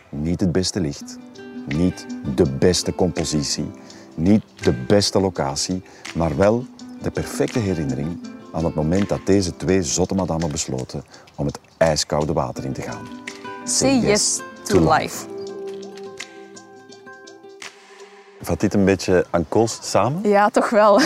Niet 0.09 0.41
het 0.41 0.53
beste 0.53 0.81
licht, 0.81 1.19
niet 1.67 2.07
de 2.35 2.51
beste 2.51 2.95
compositie, 2.95 3.71
niet 4.15 4.43
de 4.63 4.73
beste 4.73 5.21
locatie, 5.21 5.83
maar 6.15 6.37
wel 6.37 6.65
de 7.03 7.11
perfecte 7.11 7.59
herinnering 7.59 8.19
aan 8.53 8.65
het 8.65 8.75
moment 8.75 9.09
dat 9.09 9.21
deze 9.25 9.57
twee 9.57 9.83
zotte 9.83 10.15
madammen 10.15 10.51
besloten 10.51 11.05
om 11.35 11.47
het 11.47 11.59
ijskoude 11.77 12.33
water 12.33 12.65
in 12.65 12.73
te 12.73 12.83
gaan. 12.83 13.09
Say 13.65 13.99
yes 13.99 14.41
to 14.65 14.93
life. 14.93 15.27
Vat 18.41 18.61
dit 18.61 18.75
een 18.75 18.85
beetje 18.85 19.27
aan 19.31 19.49
kools 19.49 19.79
samen? 19.83 20.29
Ja, 20.29 20.49
toch 20.51 20.71
wel. 20.71 21.01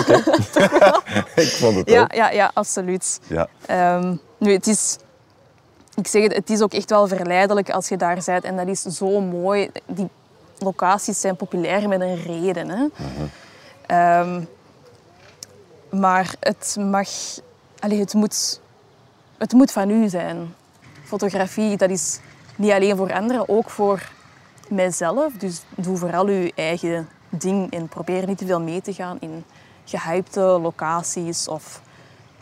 Ik 1.44 1.48
vond 1.60 1.76
het 1.76 1.90
Ja, 1.90 2.02
ook. 2.02 2.14
ja, 2.14 2.30
ja 2.30 2.50
absoluut. 2.54 3.20
Ja. 3.26 3.48
Ehm, 3.66 4.14
nu, 4.38 4.52
het 4.52 4.66
is... 4.66 4.96
Ik 5.96 6.06
zeg 6.06 6.22
het, 6.22 6.34
het 6.34 6.50
is 6.50 6.62
ook 6.62 6.72
echt 6.72 6.90
wel 6.90 7.08
verleidelijk 7.08 7.70
als 7.70 7.88
je 7.88 7.96
daar 7.96 8.22
bent. 8.24 8.44
En 8.44 8.56
dat 8.56 8.66
is 8.66 8.82
zo 8.82 9.20
mooi. 9.20 9.70
Die 9.86 10.08
locaties 10.58 11.20
zijn 11.20 11.36
populair 11.36 11.88
met 11.88 12.00
een 12.00 12.22
reden. 12.22 12.68
Hè? 12.68 12.86
Ehm, 13.86 14.42
maar 15.90 16.34
het 16.40 16.76
mag... 16.80 17.08
Allee, 17.78 18.00
het, 18.00 18.14
moet, 18.14 18.60
het 19.38 19.52
moet 19.52 19.72
van 19.72 19.90
u 19.90 20.08
zijn. 20.08 20.54
Fotografie, 21.04 21.76
dat 21.76 21.90
is 21.90 22.20
niet 22.56 22.72
alleen 22.72 22.96
voor 22.96 23.12
anderen, 23.12 23.48
ook 23.48 23.70
voor 23.70 24.10
mijzelf. 24.68 25.32
Dus 25.32 25.62
doe 25.76 25.96
vooral 25.96 26.26
uw 26.26 26.50
eigen 26.54 27.08
ding 27.28 27.72
en 27.72 27.88
probeer 27.88 28.26
niet 28.26 28.38
te 28.38 28.46
veel 28.46 28.60
mee 28.60 28.80
te 28.80 28.92
gaan 28.92 29.16
in 29.20 29.44
gehypte 29.84 30.40
locaties 30.40 31.48
of 31.48 31.82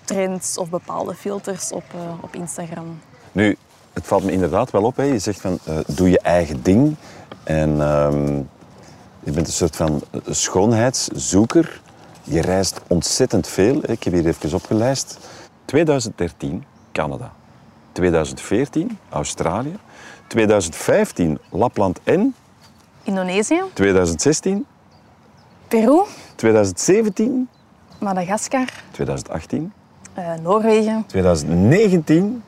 trends 0.04 0.58
of 0.58 0.70
bepaalde 0.70 1.14
filters 1.14 1.73
op, 1.73 1.84
eh, 1.94 2.00
op 2.20 2.34
Instagram. 2.34 3.00
Nu, 3.34 3.56
het 3.92 4.06
valt 4.06 4.24
me 4.24 4.32
inderdaad 4.32 4.70
wel 4.70 4.82
op. 4.82 4.96
Hè. 4.96 5.02
Je 5.02 5.18
zegt 5.18 5.40
van, 5.40 5.58
eh, 5.64 5.78
doe 5.86 6.10
je 6.10 6.18
eigen 6.18 6.62
ding. 6.62 6.96
En 7.44 7.80
ehm, 7.80 8.36
je 9.20 9.30
bent 9.30 9.46
een 9.46 9.52
soort 9.52 9.76
van 9.76 10.02
eh, 10.10 10.20
schoonheidszoeker. 10.28 11.80
Je 12.22 12.40
reist 12.40 12.80
ontzettend 12.86 13.46
veel. 13.46 13.90
Ik 13.90 14.02
heb 14.02 14.12
hier 14.12 14.26
even 14.26 14.54
opgelijst. 14.54 15.18
2013, 15.64 16.64
Canada. 16.92 17.32
2014, 17.92 18.98
Australië. 19.08 19.76
2015, 20.26 21.38
Lapland 21.50 22.00
en. 22.04 22.34
Indonesië, 23.02 23.62
2016, 23.72 24.66
Peru, 25.68 26.04
2017, 26.34 27.48
Madagaskar, 27.98 28.68
2018, 28.90 29.72
eh, 30.14 30.34
Noorwegen, 30.42 31.04
2019. 31.06 32.42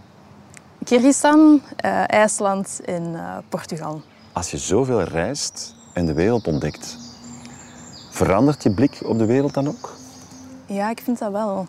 Kyrgyzstan, 0.90 1.60
eh, 1.76 2.02
IJsland 2.06 2.80
en 2.84 3.14
eh, 3.14 3.36
Portugal. 3.48 4.00
Als 4.32 4.50
je 4.50 4.58
zoveel 4.58 5.02
reist 5.02 5.74
en 5.92 6.06
de 6.06 6.12
wereld 6.14 6.46
ontdekt, 6.46 6.96
verandert 8.10 8.62
je 8.62 8.70
blik 8.70 9.00
op 9.04 9.18
de 9.18 9.24
wereld 9.24 9.54
dan 9.54 9.68
ook? 9.68 9.92
Ja, 10.66 10.90
ik 10.90 11.00
vind 11.04 11.18
dat 11.18 11.32
wel. 11.32 11.66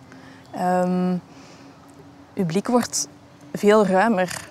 Ehm 0.52 1.16
uw 2.36 2.46
blik 2.46 2.68
wordt 2.68 3.08
veel 3.54 3.86
ruimer. 3.86 4.48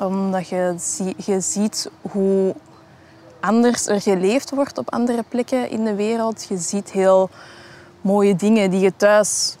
Omdat 0.00 0.48
je, 0.48 0.74
zie- 0.78 1.14
je 1.24 1.40
ziet 1.40 1.90
hoe 2.10 2.54
anders 3.40 3.86
er 3.86 4.00
geleefd 4.00 4.50
wordt 4.50 4.78
op 4.78 4.90
andere 4.92 5.24
plekken 5.28 5.70
in 5.70 5.84
de 5.84 5.94
wereld. 5.94 6.44
Je 6.48 6.56
ziet 6.58 6.90
heel 6.92 7.30
mooie 8.00 8.36
dingen 8.36 8.70
die 8.70 8.80
je 8.80 8.96
thuis 8.96 9.56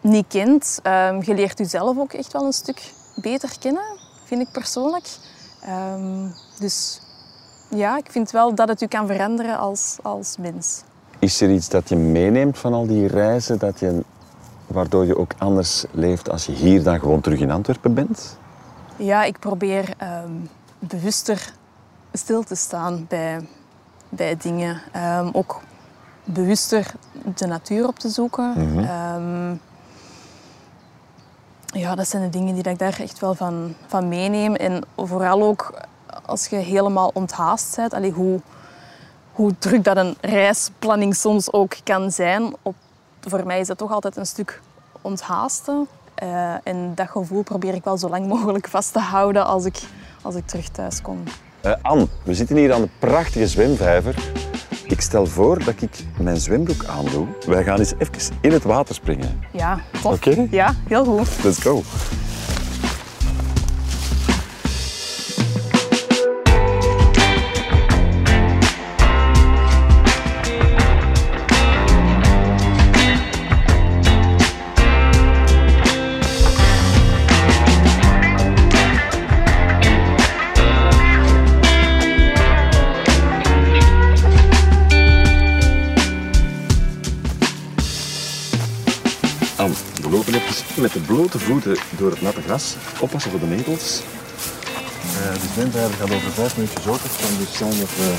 niet 0.00 0.24
kent. 0.28 0.78
Ehm, 0.82 1.20
je 1.24 1.34
leert 1.34 1.58
jezelf 1.58 1.98
ook 1.98 2.12
echt 2.12 2.32
wel 2.32 2.44
een 2.44 2.52
stuk 2.52 2.92
beter 3.20 3.58
kennen, 3.58 3.98
vind 4.24 4.40
ik 4.40 4.50
persoonlijk. 4.52 5.06
Ehm, 5.60 6.26
dus 6.58 7.00
ja, 7.68 7.96
ik 7.96 8.10
vind 8.10 8.30
wel 8.30 8.54
dat 8.54 8.68
het 8.68 8.82
u 8.82 8.86
kan 8.86 9.06
veranderen 9.06 9.58
als, 9.58 9.98
als 10.02 10.36
mens. 10.38 10.82
Is 11.18 11.40
er 11.40 11.50
iets 11.50 11.68
dat 11.68 11.88
je 11.88 11.96
meeneemt 11.96 12.58
van 12.58 12.72
al 12.72 12.86
die 12.86 13.06
reizen, 13.06 13.58
dat 13.58 13.80
je, 13.80 14.02
waardoor 14.66 15.06
je 15.06 15.18
ook 15.18 15.32
anders 15.38 15.84
leeft 15.90 16.30
als 16.30 16.46
je 16.46 16.52
hier 16.52 16.82
dan 16.82 16.98
gewoon 17.00 17.20
terug 17.20 17.40
in 17.40 17.50
Antwerpen 17.50 17.94
bent? 17.94 18.38
Ja, 18.96 19.24
ik 19.24 19.38
probeer 19.38 19.94
ehm, 19.96 20.32
bewuster 20.78 21.52
stil 22.12 22.42
te 22.42 22.54
staan 22.54 23.06
bij, 23.08 23.40
bij 24.08 24.36
dingen. 24.36 24.80
Ehm, 24.92 25.28
ook 25.32 25.60
bewuster 26.24 26.92
de 27.34 27.46
natuur 27.46 27.86
op 27.86 27.98
te 27.98 28.08
zoeken. 28.08 28.54
Ehm, 28.56 29.39
ja, 31.72 31.94
dat 31.94 32.08
zijn 32.08 32.22
de 32.22 32.38
dingen 32.38 32.54
die 32.54 32.68
ik 32.68 32.78
daar 32.78 33.00
echt 33.00 33.18
wel 33.18 33.34
van, 33.34 33.74
van 33.86 34.08
meeneem. 34.08 34.54
En 34.54 34.82
vooral 34.96 35.42
ook 35.42 35.74
als 36.26 36.46
je 36.46 36.56
helemaal 36.56 37.10
onthaast 37.14 37.76
bent, 37.76 37.94
allee, 37.94 38.10
hoe, 38.10 38.40
hoe 39.32 39.58
druk 39.58 39.84
dat 39.84 39.96
een 39.96 40.16
reisplanning 40.20 41.14
soms 41.14 41.52
ook 41.52 41.76
kan 41.84 42.10
zijn. 42.10 42.54
Op, 42.62 42.74
voor 43.20 43.46
mij 43.46 43.60
is 43.60 43.66
dat 43.66 43.78
toch 43.78 43.92
altijd 43.92 44.16
een 44.16 44.26
stuk 44.26 44.60
onthaasten. 45.00 45.88
Eh, 46.14 46.54
en 46.64 46.92
dat 46.94 47.08
gevoel 47.08 47.42
probeer 47.42 47.74
ik 47.74 47.84
wel 47.84 47.98
zo 47.98 48.08
lang 48.08 48.26
mogelijk 48.26 48.68
vast 48.68 48.92
te 48.92 48.98
houden 48.98 49.46
als 49.46 49.64
ik, 49.64 49.80
als 50.22 50.34
ik 50.34 50.46
terug 50.46 50.68
thuis 50.68 51.02
kom. 51.02 51.22
Eh 51.60 51.72
Anne, 51.82 52.06
we 52.22 52.34
zitten 52.34 52.56
hier 52.56 52.72
aan 52.72 52.80
de 52.80 52.88
prachtige 52.98 53.46
zwemvijver. 53.46 54.14
Ik 54.90 55.00
stel 55.00 55.26
voor 55.26 55.64
dat 55.64 55.74
ik 55.82 55.90
mijn 56.18 56.36
zwembroek 56.36 56.84
aandoe. 56.84 57.26
Wij 57.46 57.64
gaan 57.64 57.78
eens 57.78 57.92
even 57.98 58.36
in 58.40 58.52
het 58.52 58.62
water 58.62 58.94
springen. 58.94 59.40
Ja, 59.52 59.80
tof. 60.02 60.14
Oké. 60.14 60.46
Ja, 60.50 60.74
heel 60.88 61.04
goed. 61.04 61.28
Let's 61.44 61.58
go. 61.58 61.82
Blote 91.20 91.38
voeten 91.38 91.76
door 91.98 92.10
het 92.10 92.20
natte 92.20 92.42
gras. 92.42 92.76
Oppassen 93.00 93.30
voor 93.30 93.40
de 93.40 93.46
netels. 93.46 94.02
Uh, 95.04 95.32
de 95.32 95.48
zwemvijver 95.54 95.96
gaat 95.96 96.10
over 96.12 96.30
vijf 96.30 96.56
minuutjes 96.56 96.86
open. 96.86 97.02
Het 97.02 97.20
kan 97.20 97.38
dus 97.38 97.56
zijn 97.56 97.70
dat 97.70 97.96
we 97.96 98.14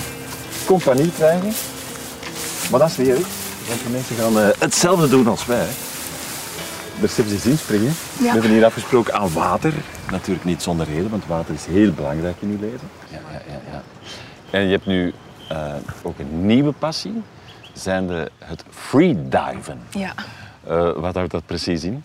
compagnie 0.66 1.12
krijgen. 1.12 1.54
Maar 2.72 2.80
dat 2.80 2.90
is 2.90 2.96
weer, 2.96 3.14
want 3.68 3.84
de 3.84 3.90
mensen 3.92 4.16
gaan 4.16 4.38
uh, 4.38 4.48
hetzelfde 4.60 5.10
doen 5.10 5.28
als 5.28 5.46
wij. 5.46 5.68
De 7.00 7.02
recepties 7.02 7.46
inspringen. 7.46 7.94
Ja. 8.18 8.24
We 8.24 8.30
hebben 8.30 8.52
hier 8.52 8.66
afgesproken 8.66 9.14
aan 9.14 9.34
water. 9.34 9.74
Natuurlijk 10.12 10.46
niet 10.46 10.62
zonder 10.62 10.86
reden, 10.86 11.10
want 11.10 11.26
water 11.26 11.54
is 11.54 11.66
heel 11.66 11.92
belangrijk 11.92 12.36
in 12.40 12.50
uw 12.50 12.60
leven. 12.60 12.90
Ja, 13.10 13.20
ja, 13.32 13.42
ja, 13.48 13.60
ja. 13.72 13.82
En 14.52 14.64
je 14.66 14.72
hebt 14.72 14.86
nu 14.86 15.14
uh, 15.52 15.74
ook 16.02 16.20
een 16.20 16.46
nieuwe 16.46 16.72
passie, 16.72 17.22
zijnde 17.74 18.32
het 18.38 18.64
freediven. 18.70 19.80
Ja. 19.90 20.14
Uh, 20.70 20.92
wat 20.96 21.16
houdt 21.16 21.32
dat 21.32 21.46
precies 21.46 21.84
in? 21.84 22.04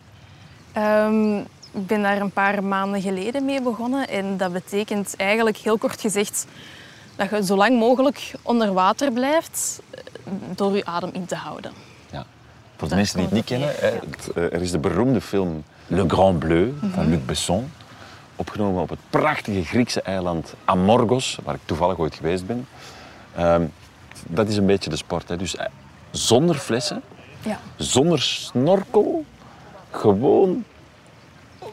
Um, 0.78 1.38
ik 1.72 1.86
ben 1.86 2.02
daar 2.02 2.20
een 2.20 2.30
paar 2.30 2.64
maanden 2.64 3.02
geleden 3.02 3.44
mee 3.44 3.62
begonnen. 3.62 4.08
En 4.08 4.36
dat 4.36 4.52
betekent 4.52 5.14
eigenlijk 5.16 5.56
heel 5.56 5.78
kort 5.78 6.00
gezegd 6.00 6.46
dat 7.16 7.30
je 7.30 7.44
zo 7.44 7.56
lang 7.56 7.78
mogelijk 7.78 8.32
onder 8.42 8.72
water 8.72 9.12
blijft 9.12 9.80
door 10.54 10.76
je 10.76 10.84
adem 10.84 11.10
in 11.12 11.26
te 11.26 11.34
houden. 11.34 11.72
Ja. 12.10 12.26
Voor 12.76 12.88
de 12.88 12.94
mensen 12.94 13.16
die 13.16 13.26
het 13.26 13.34
niet 13.34 13.44
kennen, 13.44 13.68
het, 13.68 14.30
uh, 14.34 14.44
er 14.44 14.62
is 14.62 14.70
de 14.70 14.78
beroemde 14.78 15.20
film 15.20 15.64
Le 15.86 16.08
Grand 16.08 16.38
Bleu 16.38 16.72
van 16.92 17.08
Luc 17.08 17.24
Besson. 17.24 17.70
Opgenomen 18.36 18.82
op 18.82 18.88
het 18.88 18.98
prachtige 19.10 19.64
Griekse 19.64 20.02
eiland 20.02 20.54
Amorgos, 20.64 21.38
waar 21.44 21.54
ik 21.54 21.60
toevallig 21.64 21.98
ooit 21.98 22.14
geweest 22.14 22.46
ben. 22.46 22.66
Um, 23.38 23.72
dat 24.26 24.48
is 24.48 24.56
een 24.56 24.66
beetje 24.66 24.90
de 24.90 24.96
sport. 24.96 25.28
Hè. 25.28 25.36
Dus 25.36 25.56
zonder 26.10 26.54
flessen, 26.54 27.02
ja. 27.42 27.60
zonder 27.76 28.22
snorkel, 28.22 29.24
gewoon 29.96 30.64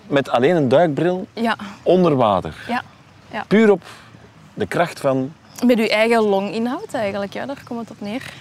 met 0.07 0.29
alleen 0.29 0.55
een 0.55 0.67
duikbril 0.67 1.27
ja. 1.33 1.55
onder 1.83 2.15
water. 2.15 2.55
Ja. 2.67 2.83
ja. 3.31 3.43
Puur 3.47 3.71
op 3.71 3.83
de 4.53 4.65
kracht 4.65 4.99
van... 4.99 5.33
Met 5.65 5.77
je 5.77 5.89
eigen 5.89 6.21
longinhoud 6.21 6.93
eigenlijk, 6.93 7.33
ja, 7.33 7.45
daar 7.45 7.61
komt 7.67 7.79
het 7.79 7.89
op 7.89 8.01
neer. 8.01 8.33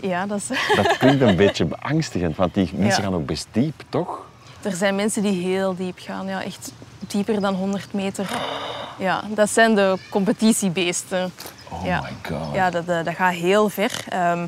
Ja, 0.00 0.26
dat 0.26 0.38
is... 0.38 0.48
Dat 0.82 0.96
klinkt 0.96 1.20
een 1.20 1.36
beetje 1.36 1.64
beangstigend, 1.64 2.36
want 2.36 2.54
die 2.54 2.70
mensen 2.74 3.02
Ja. 3.02 3.08
gaan 3.08 3.18
ook 3.18 3.26
best 3.26 3.46
diep, 3.50 3.82
toch? 3.88 4.24
Er 4.62 4.72
zijn 4.72 4.94
mensen 4.94 5.22
die 5.22 5.42
heel 5.42 5.76
diep 5.76 5.98
gaan, 5.98 6.26
ja, 6.26 6.42
echt 6.42 6.72
dieper 6.98 7.40
dan 7.40 7.54
100 7.54 7.92
meter. 7.92 8.28
Ja, 8.98 9.22
dat 9.28 9.50
zijn 9.50 9.74
de 9.74 9.98
competitiebeesten. 10.10 11.32
Oh 11.70 11.84
ja. 11.84 12.00
my 12.00 12.34
god. 12.36 12.54
Ja, 12.54 12.70
dat, 12.70 12.88
eh, 12.88 13.04
dat 13.04 13.14
gaat 13.14 13.32
heel 13.32 13.68
ver. 13.68 14.04
Ehm, 14.08 14.46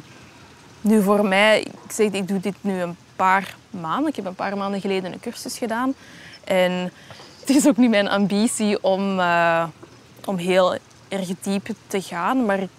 nu 0.81 1.03
voor 1.03 1.25
mij, 1.25 1.61
ik 1.61 1.93
zeg, 1.93 2.11
ik 2.11 2.29
doe 2.29 2.41
dit 2.41 2.55
nu 2.61 2.81
een 2.81 2.97
paar 3.17 3.55
maanden. 3.79 4.09
Ik 4.09 4.17
heb 4.17 4.25
een 4.25 4.35
paar 4.35 4.57
maanden 4.57 4.81
geleden 4.81 5.13
een 5.13 5.21
cursus 5.21 5.59
gedaan. 5.59 5.95
En 6.45 6.93
het 7.41 7.57
is 7.57 7.67
ook 7.67 7.77
niet 7.77 7.91
mijn 7.91 8.09
ambitie 8.09 8.83
om, 8.83 9.21
eh, 9.21 9.65
om 10.25 10.37
heel 10.37 10.77
erg 11.09 11.29
diep 11.41 11.69
te 11.87 12.03
gaan. 12.03 12.45
Maar 12.45 12.59
ik 12.59 12.71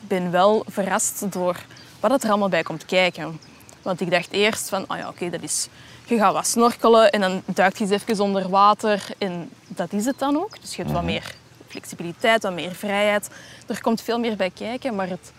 ben 0.00 0.30
wel 0.30 0.64
verrast 0.68 1.32
door 1.32 1.56
wat 2.00 2.22
er 2.22 2.30
allemaal 2.30 2.48
bij 2.48 2.62
komt 2.62 2.84
kijken. 2.84 3.40
Want 3.82 4.00
ik 4.00 4.10
dacht 4.10 4.32
eerst 4.32 4.68
van, 4.68 4.84
oh 4.88 4.96
ja, 4.96 5.08
oké, 5.08 5.30
dat 5.30 5.42
is... 5.42 5.68
Je 6.04 6.18
gaat 6.18 6.32
wat 6.32 6.46
snorkelen 6.46 7.10
en 7.10 7.20
dan 7.20 7.42
duikt 7.44 7.78
je 7.78 7.84
eens 7.84 8.02
even 8.02 8.24
onder 8.24 8.48
water. 8.48 9.04
En 9.18 9.50
dat 9.66 9.92
is 9.92 10.04
het 10.04 10.18
dan 10.18 10.36
ook. 10.36 10.60
Dus 10.60 10.76
je 10.76 10.82
hebt 10.82 10.94
wat 10.94 11.04
meer 11.04 11.34
flexibiliteit, 11.68 12.42
wat 12.42 12.52
meer 12.52 12.74
vrijheid. 12.74 13.30
Er 13.66 13.80
komt 13.80 14.02
veel 14.02 14.18
meer 14.18 14.36
bij 14.36 14.50
kijken, 14.50 14.94
maar 14.94 15.08
het 15.08 15.32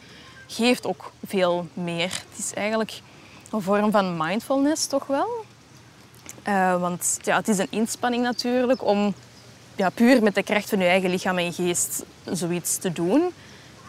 geeft 0.48 0.86
ook 0.86 1.12
veel 1.26 1.68
meer. 1.74 2.12
Het 2.30 2.38
is 2.38 2.54
eigenlijk 2.54 3.02
een 3.54 3.62
vorm 3.62 3.92
van 3.92 4.18
mindfulness, 4.18 4.86
toch 4.88 5.08
wel? 5.08 5.46
Eh, 6.44 6.80
want 6.80 7.20
ja, 7.22 7.36
het 7.36 7.48
is 7.48 7.58
een 7.58 7.68
inspanning 7.70 8.24
natuurlijk 8.24 8.84
om 8.84 9.13
ja, 9.76 9.89
puur 9.89 10.24
met 10.24 10.36
de 10.36 10.44
kracht 10.44 10.70
van 10.70 10.80
je 10.80 10.86
eigen 10.86 11.10
lichaam 11.10 11.38
en 11.38 11.54
geest 11.54 12.04
zoiets 12.32 12.78
te 12.78 12.92
doen. 12.92 13.32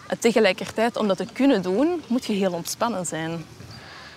En 0.09 0.19
tegelijkertijd, 0.19 0.97
om 0.97 1.09
dat 1.09 1.17
te 1.17 1.27
kunnen 1.33 1.63
doen, 1.63 2.03
moet 2.07 2.25
je 2.25 2.33
heel 2.33 2.53
ontspannen 2.53 3.07
zijn. 3.07 3.45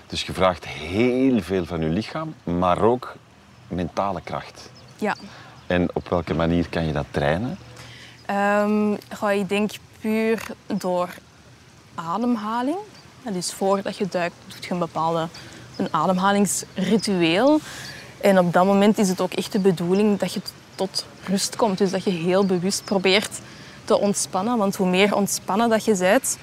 Dus 0.07 0.23
je 0.23 0.33
vraagt 0.33 0.65
heel 0.67 1.41
veel 1.41 1.65
van 1.65 1.81
je 1.81 1.89
lichaam, 1.89 2.33
maar 2.43 2.81
ook 2.81 3.15
mentale 3.67 4.21
kracht. 4.21 4.71
Ja. 4.95 5.15
En 5.67 5.89
op 5.93 6.09
welke 6.09 6.33
manier 6.33 6.69
kan 6.69 6.85
je 6.85 6.93
dat 6.93 7.05
trainen? 7.11 7.57
Goh, 9.15 9.31
ik 9.31 9.49
denk 9.49 9.71
puur 10.01 10.47
door 10.67 11.09
ademhaling. 11.95 12.77
En 13.27 13.33
Dus 13.33 13.53
voordat 13.53 13.97
je 13.97 14.07
duikt, 14.09 14.35
doe 14.47 14.57
je 14.61 14.71
een 14.71 14.79
bepaalde 14.79 15.27
een 15.75 15.87
ademhalingsritueel. 15.91 17.59
En 18.21 18.39
op 18.39 18.53
dat 18.53 18.65
moment 18.65 18.97
is 18.97 19.09
het 19.09 19.21
ook 19.21 19.33
echt 19.33 19.51
de 19.51 19.59
bedoeling 19.59 20.19
dat 20.19 20.33
je 20.33 20.41
tot 20.75 21.05
rust 21.25 21.55
komt. 21.55 21.77
Dus 21.77 21.91
dat 21.91 22.03
je 22.03 22.09
heel 22.09 22.45
bewust 22.45 22.83
probeert 22.83 23.39
te 23.85 23.99
ontspannen. 23.99 24.57
Want 24.57 24.75
hoe 24.75 24.87
meer 24.87 25.15
ontspannen 25.15 25.69
dat 25.69 25.85
je 25.85 25.95
bent, 25.97 26.37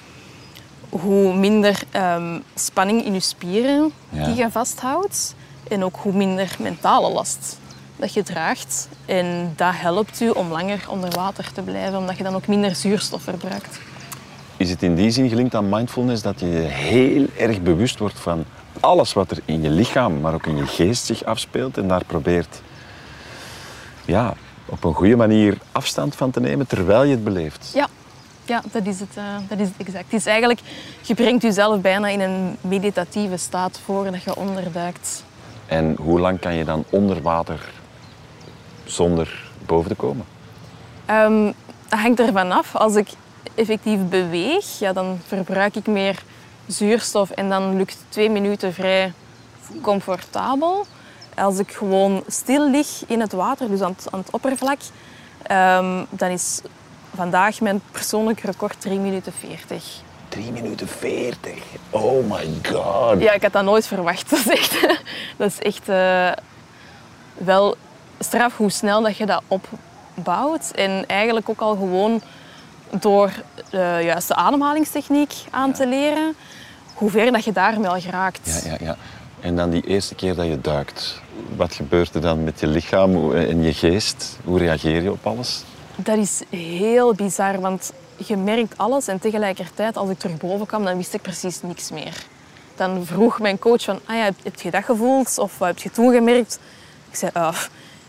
hoe 0.89 1.33
minder 1.35 1.83
ehm, 1.91 2.39
spanning 2.55 3.05
in 3.05 3.13
je 3.13 3.19
spieren 3.19 3.91
Ja. 4.09 4.25
die 4.25 4.35
je 4.35 4.51
vasthoudt. 4.51 5.35
En 5.67 5.83
ook 5.83 5.95
hoe 5.95 6.13
minder 6.13 6.55
mentale 6.59 7.09
last 7.11 7.57
dat 7.95 8.13
je 8.13 8.23
draagt. 8.23 8.87
En 9.05 9.53
dat 9.55 9.73
helpt 9.75 10.21
u 10.21 10.29
om 10.29 10.51
langer 10.51 10.85
onder 10.89 11.09
water 11.09 11.51
te 11.53 11.61
blijven, 11.61 11.97
omdat 11.97 12.17
je 12.17 12.23
dan 12.23 12.35
ook 12.35 12.47
minder 12.47 12.75
zuurstof 12.75 13.21
verbruikt. 13.21 13.79
Is 14.65 14.71
het 14.71 14.83
in 14.83 14.95
die 14.95 15.11
zin 15.11 15.29
gelinkt 15.29 15.55
aan 15.55 15.69
mindfulness 15.69 16.21
dat 16.21 16.39
je 16.39 16.45
heel 16.45 17.25
erg 17.37 17.61
bewust 17.61 17.99
wordt 17.99 18.19
van 18.19 18.45
alles 18.79 19.13
wat 19.13 19.31
er 19.31 19.37
in 19.45 19.61
je 19.61 19.69
lichaam, 19.69 20.21
maar 20.21 20.33
ook 20.33 20.45
in 20.45 20.57
je 20.57 20.65
geest 20.65 21.05
zich 21.05 21.23
afspeelt 21.23 21.77
en 21.77 21.87
daar 21.87 22.05
probeert 22.05 22.61
ja, 24.05 24.33
op 24.65 24.83
een 24.83 24.93
goede 24.93 25.15
manier 25.15 25.57
afstand 25.71 26.15
van 26.15 26.31
te 26.31 26.39
nemen 26.39 26.67
terwijl 26.67 27.03
je 27.03 27.11
het 27.11 27.23
beleeft? 27.23 27.71
Ja, 27.73 27.87
ja 28.45 28.61
dat, 28.71 28.85
is 28.85 28.99
het, 28.99 29.09
eh, 29.15 29.23
dat 29.47 29.59
is 29.59 29.67
het 29.67 29.77
exact. 29.77 30.03
Het 30.03 30.13
is 30.13 30.25
eigenlijk, 30.25 30.59
je 31.01 31.13
brengt 31.13 31.41
jezelf 31.41 31.81
bijna 31.81 32.07
in 32.07 32.19
een 32.19 32.55
meditatieve 32.61 33.37
staat 33.37 33.79
voordat 33.83 34.23
je 34.23 34.35
onderduikt. 34.35 35.23
En 35.65 35.95
hoe 35.99 36.19
lang 36.19 36.39
kan 36.39 36.55
je 36.55 36.65
dan 36.65 36.83
onder 36.89 37.21
water 37.21 37.59
zonder 38.85 39.49
boven 39.65 39.89
te 39.89 39.95
komen? 39.95 40.25
Ehm, 41.05 41.51
dat 41.89 41.99
hangt 41.99 42.19
ervan 42.19 42.51
af. 42.51 42.75
Als 42.75 42.95
ik 42.95 43.07
effectief 43.55 43.99
beweeg, 44.09 44.79
ja, 44.79 44.93
dan 44.93 45.19
verbruik 45.27 45.75
ik 45.75 45.87
meer 45.87 46.23
zuurstof 46.67 47.29
en 47.29 47.49
dan 47.49 47.77
lukt 47.77 47.97
twee 48.09 48.29
minuten 48.29 48.73
vrij 48.73 49.13
comfortabel. 49.81 50.85
Als 51.35 51.59
ik 51.59 51.71
gewoon 51.71 52.23
stil 52.27 52.69
lig 52.69 53.03
in 53.07 53.19
het 53.19 53.31
water, 53.31 53.69
dus 53.69 53.81
aan 53.81 53.95
het, 53.97 54.07
aan 54.11 54.19
het 54.19 54.31
oppervlak, 54.31 54.79
ehm, 55.41 56.03
dan 56.09 56.29
is 56.29 56.61
vandaag 57.15 57.61
mijn 57.61 57.81
persoonlijk 57.91 58.39
record 58.39 58.81
3 58.81 58.99
minuten 58.99 59.33
40. 59.39 59.83
3 60.29 60.51
minuten 60.51 60.87
40. 60.87 61.63
Oh 61.89 62.31
my 62.31 62.47
god. 62.63 63.21
Ja, 63.21 63.33
ik 63.33 63.41
had 63.41 63.53
dat 63.53 63.63
nooit 63.63 63.87
verwacht. 63.87 64.29
Dat 64.29 64.39
is 64.39 64.49
echt, 64.49 64.87
dat 65.37 65.51
is 65.51 65.59
echt 65.59 65.89
eh, 65.89 66.31
wel 67.33 67.75
straf 68.19 68.57
hoe 68.57 68.69
snel 68.69 69.01
dat 69.01 69.17
je 69.17 69.25
dat 69.25 69.41
opbouwt. 69.47 70.71
En 70.71 71.03
eigenlijk 71.07 71.49
ook 71.49 71.61
al 71.61 71.75
gewoon 71.75 72.21
door 72.99 73.31
de 73.69 73.99
juiste 74.03 74.35
ademhalingstechniek 74.35 75.33
aan 75.49 75.73
te 75.73 75.87
leren, 75.87 76.35
hoe 76.93 77.09
ver 77.09 77.31
dat 77.31 77.43
je 77.43 77.51
daarmee 77.51 77.87
al 77.89 77.99
geraakt. 78.01 78.61
Ja, 78.63 78.71
ja, 78.71 78.77
ja. 78.85 78.97
En 79.39 79.55
dan 79.55 79.69
die 79.69 79.87
eerste 79.87 80.15
keer 80.15 80.35
dat 80.35 80.45
je 80.45 80.61
duikt, 80.61 81.21
wat 81.55 81.73
gebeurt 81.73 82.15
er 82.15 82.21
dan 82.21 82.43
met 82.43 82.59
je 82.59 82.67
lichaam 82.67 83.33
en 83.35 83.61
je 83.63 83.73
geest? 83.73 84.37
Hoe 84.43 84.57
reageer 84.59 85.01
je 85.01 85.11
op 85.11 85.25
alles? 85.27 85.63
Dat 85.95 86.17
is 86.17 86.41
heel 86.49 87.13
bizar, 87.13 87.59
want 87.59 87.91
je 88.17 88.37
merkt 88.37 88.77
alles 88.77 89.07
en 89.07 89.19
tegelijkertijd 89.19 89.97
als 89.97 90.09
ik 90.09 90.19
terug 90.19 90.37
boven 90.37 90.65
kwam, 90.65 90.83
dan 90.83 90.97
wist 90.97 91.13
ik 91.13 91.21
precies 91.21 91.61
niks 91.61 91.91
meer. 91.91 92.13
Dan 92.75 93.05
vroeg 93.05 93.39
mijn 93.39 93.59
coach 93.59 93.83
van, 93.83 93.99
ah 94.05 94.15
ja, 94.15 94.23
heb- 94.43 94.59
je 94.61 94.71
dat 94.71 94.83
gevoeld 94.83 95.37
of 95.37 95.57
wat 95.57 95.67
heb 95.67 95.77
je 95.79 95.91
toen 95.91 96.13
gemerkt? 96.13 96.59
Ik 97.09 97.15
zei, 97.15 97.31
"Ah, 97.33 97.55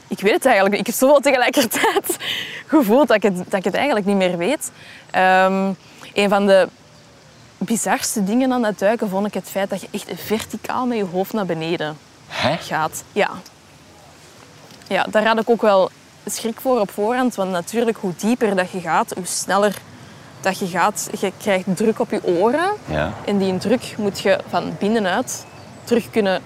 ik 0.08 0.20
weet 0.20 0.32
het 0.32 0.44
eigenlijk. 0.44 0.76
Ik 0.76 0.86
heb 0.86 0.94
zoveel 0.94 1.20
tegelijkertijd 1.20 2.16
gevoeld 2.66 3.08
dat 3.08 3.16
ik 3.16 3.22
het, 3.22 3.36
dat 3.36 3.54
ik 3.58 3.64
het 3.64 3.74
eigenlijk 3.74 4.06
niet 4.06 4.16
meer 4.16 4.36
weet. 4.38 4.70
Ehm, 5.10 5.72
een 6.14 6.28
van 6.28 6.46
de 6.46 6.68
bizarste 7.58 8.24
dingen 8.24 8.52
aan 8.52 8.64
het 8.64 8.78
duiken 8.78 9.08
vond 9.08 9.26
ik 9.26 9.34
het 9.34 9.48
feit 9.48 9.70
dat 9.70 9.80
je 9.80 9.88
echt 9.90 10.10
verticaal 10.14 10.86
met 10.86 10.96
je 10.96 11.04
hoofd 11.04 11.32
naar 11.32 11.46
beneden 11.46 11.96
Hè? 12.28 12.56
gaat. 12.56 13.04
Ja. 13.12 13.30
Ja, 14.88 15.06
daar 15.10 15.26
had 15.26 15.40
ik 15.40 15.50
ook 15.50 15.62
wel 15.62 15.90
schrik 16.26 16.60
voor 16.60 16.80
op 16.80 16.90
voorhand. 16.90 17.34
Want 17.34 17.50
natuurlijk, 17.50 17.96
hoe 17.96 18.12
dieper 18.16 18.56
dat 18.56 18.70
je 18.70 18.80
gaat, 18.80 19.12
hoe 19.14 19.26
sneller 19.26 19.76
dat 20.40 20.58
je 20.58 20.66
gaat. 20.66 21.08
Je 21.20 21.32
krijgt 21.38 21.76
druk 21.76 21.98
op 22.00 22.10
je 22.10 22.24
oren. 22.24 22.70
Ja. 22.84 23.12
En 23.24 23.38
die 23.38 23.58
druk 23.58 23.94
moet 23.98 24.20
je 24.20 24.38
van 24.48 24.76
binnenuit 24.78 25.46
terug 25.84 26.10
kunnen 26.10 26.42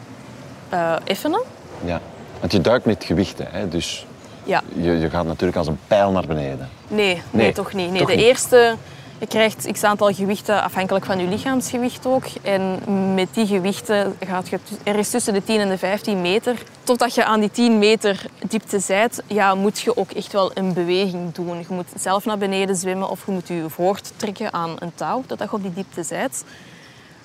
eh, 0.68 0.96
effenen. 1.04 1.42
ja. 1.84 2.00
Want 2.40 2.53
je 2.53 2.61
duikt 2.61 2.85
met 2.85 3.05
gewichten, 3.05 3.46
hè? 3.50 3.68
dus 3.68 4.07
Ja. 4.44 4.62
je, 4.74 4.98
je 4.98 5.11
gaat 5.11 5.24
natuurlijk 5.26 5.59
als 5.59 5.66
een 5.66 5.79
pijl 5.87 6.11
naar 6.11 6.26
beneden. 6.26 6.68
Nee, 6.88 7.07
nee, 7.14 7.22
Nee, 7.31 7.53
toch 7.53 7.72
niet. 7.72 7.90
Nee, 7.90 7.98
toch 7.98 8.09
de 8.09 8.14
niet. 8.16 8.24
eerste 8.24 8.76
Je 9.18 9.26
krijgt 9.26 9.68
x 9.72 9.85
aantal 9.85 10.12
gewichten 10.12 10.62
afhankelijk 10.62 11.05
van 11.05 11.18
je 11.18 11.26
lichaamsgewicht 11.29 12.07
ook. 12.07 12.24
En 12.42 12.79
met 13.14 13.29
die 13.35 13.46
gewichten 13.46 14.16
gaat 14.26 14.48
je 14.48 14.59
tu- 14.62 14.74
ergens 14.85 15.11
tussen 15.11 15.33
de 15.33 15.44
10 15.44 15.61
en 15.61 15.68
de 15.68 15.79
15 15.79 16.20
meter. 16.20 16.57
Totdat 16.85 17.14
je 17.14 17.24
aan 17.24 17.40
die 17.40 17.50
10 17.50 17.79
meter 17.79 18.22
diepte 18.48 18.79
zijt, 18.79 19.22
ja, 19.26 19.55
moet 19.55 19.81
je 19.81 19.96
ook 19.96 20.11
echt 20.11 20.33
wel 20.33 20.50
een 20.55 20.72
beweging 20.72 21.35
doen. 21.35 21.59
Je 21.59 21.64
moet 21.68 21.88
zelf 21.96 22.24
naar 22.24 22.38
beneden 22.38 22.76
zwemmen 22.76 23.09
of 23.11 23.26
je 23.26 23.33
moet 23.33 23.48
je 23.48 23.64
voorttrekken 23.68 24.53
aan 24.53 24.76
een 24.79 24.92
touw 24.94 25.22
totdat 25.26 25.50
je 25.50 25.57
op 25.57 25.62
die 25.62 25.72
diepte 25.74 26.03
zijt. 26.03 26.44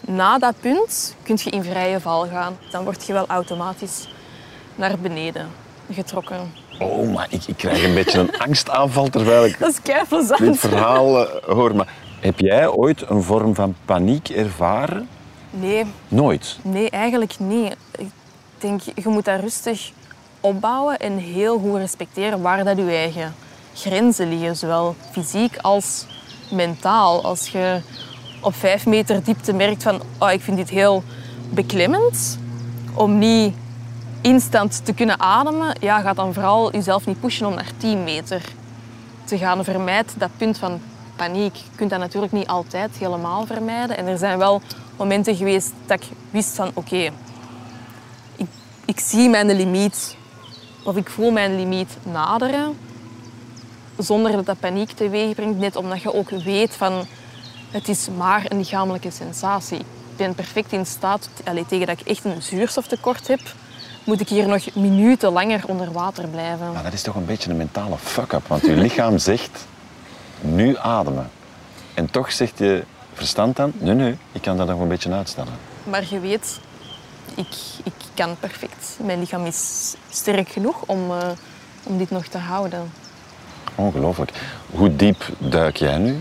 Na 0.01 0.38
dat 0.38 0.54
punt 0.60 1.15
kun 1.23 1.38
je 1.43 1.49
in 1.49 1.63
vrije 1.63 1.99
val 1.99 2.28
gaan. 2.28 2.58
Dan 2.71 2.84
word 2.84 3.06
je 3.06 3.13
wel 3.13 3.28
automatisch 3.28 4.08
naar 4.75 4.99
beneden 4.99 5.47
getrokken. 5.91 6.51
Oh, 6.79 7.13
maar 7.13 7.27
ik, 7.29 7.43
ik 7.47 7.57
krijg 7.57 7.83
een 7.83 7.93
beetje 7.93 8.19
een 8.19 8.38
angstaanval 8.38 9.09
terwijl 9.09 9.45
ik 9.45 9.59
Dat 9.59 9.69
is 9.69 10.27
dit 10.38 10.59
verhaal 10.59 11.27
eh, 11.27 11.43
hoor. 11.43 11.75
Maar 11.75 11.93
heb 12.19 12.39
jij 12.39 12.67
ooit 12.67 13.09
een 13.09 13.23
vorm 13.23 13.55
van 13.55 13.75
paniek 13.85 14.29
ervaren? 14.29 15.07
Nee, 15.49 15.85
Nooit. 16.07 16.57
Nee, 16.61 16.89
eigenlijk 16.89 17.39
niet. 17.39 17.75
Ik 17.97 18.09
denk, 18.57 18.81
je 18.81 19.09
moet 19.09 19.25
dat 19.25 19.39
rustig 19.39 19.91
opbouwen 20.39 20.97
en 20.97 21.17
heel 21.17 21.59
goed 21.59 21.75
respecteren 21.75 22.41
waar 22.41 22.63
dat 22.63 22.77
je 22.77 22.89
eigen 22.89 23.33
grenzen 23.73 24.29
liggen. 24.29 24.55
Zowel 24.55 24.95
fysiek 25.11 25.57
als 25.57 26.05
mentaal. 26.51 27.23
Als 27.23 27.49
je 27.49 27.81
op 28.41 28.55
vijf 28.55 28.85
meter 28.85 29.23
diepte 29.23 29.53
merkt 29.53 29.83
van 29.83 30.01
oh, 30.19 30.31
ik 30.31 30.41
vind 30.41 30.57
dit 30.57 30.69
heel 30.69 31.03
beklemmend 31.49 32.39
om 32.93 33.17
niet 33.17 33.53
instant 34.25 34.85
te 34.85 34.93
kunnen 34.93 35.19
ademen, 35.19 35.75
ja, 35.79 36.01
ga 36.01 36.13
dan 36.13 36.33
vooral 36.33 36.71
jezelf 36.71 37.05
niet 37.05 37.19
pushen 37.19 37.47
om 37.47 37.53
naar 37.53 37.71
10 37.77 38.03
meter 38.03 38.41
te 39.23 39.38
gaan. 39.38 39.63
Vermijd 39.63 40.13
dat 40.17 40.29
punt 40.38 40.57
van 40.57 40.81
paniek. 41.15 41.55
Je 41.55 41.75
kunt 41.75 41.89
dat 41.89 41.99
natuurlijk 41.99 42.33
niet 42.33 42.47
altijd 42.47 42.95
helemaal 42.97 43.45
vermijden. 43.45 43.97
En 43.97 44.07
er 44.07 44.17
zijn 44.17 44.38
wel 44.38 44.61
momenten 44.97 45.35
geweest 45.35 45.71
dat 45.85 46.01
ik 46.01 46.07
wist 46.29 46.55
van 46.55 46.71
oké, 46.73 47.09
ik, 48.85 48.99
zie 48.99 49.29
mijn 49.29 49.55
limiet 49.55 50.15
of 50.83 50.95
ik 50.95 51.09
voel 51.09 51.31
mijn 51.31 51.55
limiet 51.55 51.97
naderen. 52.03 52.77
Zonder 53.97 54.31
dat 54.31 54.45
dat 54.45 54.59
paniek 54.59 54.91
teweeg 54.91 55.35
brengt. 55.35 55.59
Net 55.59 55.75
omdat 55.75 56.01
je 56.01 56.13
ook 56.13 56.29
weet 56.29 56.75
van 56.75 57.05
het 57.71 57.89
is 57.89 58.07
maar 58.17 58.45
een 58.47 58.57
lichamelijke 58.57 59.11
sensatie. 59.11 59.79
Ik 59.79 60.17
ben 60.17 60.35
perfect 60.35 60.71
in 60.71 60.85
staat, 60.85 61.29
allee, 61.43 61.65
tegen 61.65 61.88
dat 61.88 61.99
ik 61.99 62.07
echt 62.07 62.25
een 62.25 62.41
zuurstoftekort 62.41 63.27
heb, 63.27 63.39
moet 64.05 64.19
ik 64.19 64.29
hier 64.29 64.47
nog 64.47 64.75
minuten 64.75 65.31
langer 65.31 65.63
onder 65.67 65.91
water 65.91 66.27
blijven. 66.27 66.71
Maar 66.71 66.83
dat 66.83 66.93
is 66.93 67.01
toch 67.01 67.15
een 67.15 67.25
beetje 67.25 67.49
een 67.49 67.57
mentale 67.57 67.97
fuck-up. 67.97 68.47
Want 68.47 68.61
je 68.61 68.75
lichaam 68.87 69.17
zegt, 69.17 69.65
nu 70.41 70.77
ademen. 70.77 71.29
En 71.93 72.11
toch 72.11 72.31
zegt 72.31 72.57
je 72.57 72.83
verstand 73.13 73.55
dan, 73.55 73.71
nee, 73.77 73.93
nee, 73.93 74.17
ik 74.31 74.41
kan 74.41 74.57
dat 74.57 74.67
nog 74.67 74.79
een 74.79 74.87
beetje 74.87 75.11
uitstellen. 75.11 75.53
Maar 75.83 76.03
je 76.09 76.19
weet, 76.19 76.59
ik, 77.35 77.47
ik 77.83 77.93
kan 78.13 78.35
perfect. 78.39 78.97
Mijn 79.03 79.19
lichaam 79.19 79.45
is 79.45 79.93
sterk 80.09 80.49
genoeg 80.49 80.83
om, 80.85 81.11
eh, 81.11 81.27
om 81.83 81.97
dit 81.97 82.09
nog 82.09 82.25
te 82.25 82.37
houden. 82.37 82.91
Ongelooflijk. 83.75 84.31
Hoe 84.71 84.95
diep 84.95 85.25
duik 85.37 85.77
jij 85.77 85.97
nu? 85.97 86.17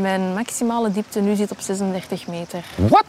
Mijn 0.00 0.34
maximale 0.34 0.92
diepte 0.92 1.20
nu 1.20 1.34
zit 1.34 1.50
op 1.50 1.60
36 1.60 2.26
meter. 2.26 2.64
Wat? 2.74 3.06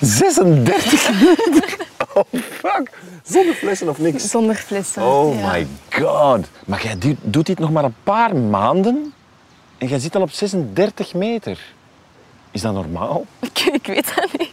36 0.00 1.10
meter? 1.20 1.76
Oh, 2.32 2.40
fuck. 2.40 2.98
Zonder 3.22 3.54
flessen 3.54 3.88
of 3.88 3.98
niks? 3.98 4.30
Zonder 4.30 4.54
flessen. 4.54 5.02
Oh 5.02 5.34
ja. 5.38 5.50
my 5.52 5.66
god. 5.90 6.46
Maar 6.64 6.82
jij 6.82 6.98
doet- 7.24 7.46
dit 7.46 7.58
nog 7.58 7.70
maar 7.70 7.84
een 7.84 7.94
paar 8.02 8.36
maanden 8.36 9.14
en 9.78 9.86
jij 9.88 9.98
zit 9.98 10.16
al 10.16 10.22
op 10.22 10.30
36 10.30 11.14
meter. 11.14 11.58
Is 12.50 12.60
dat 12.60 12.72
normaal? 12.72 13.26
Ik, 13.40 13.58
ik 13.58 13.86
weet 13.86 14.14
dat 14.14 14.28
niet. 14.38 14.50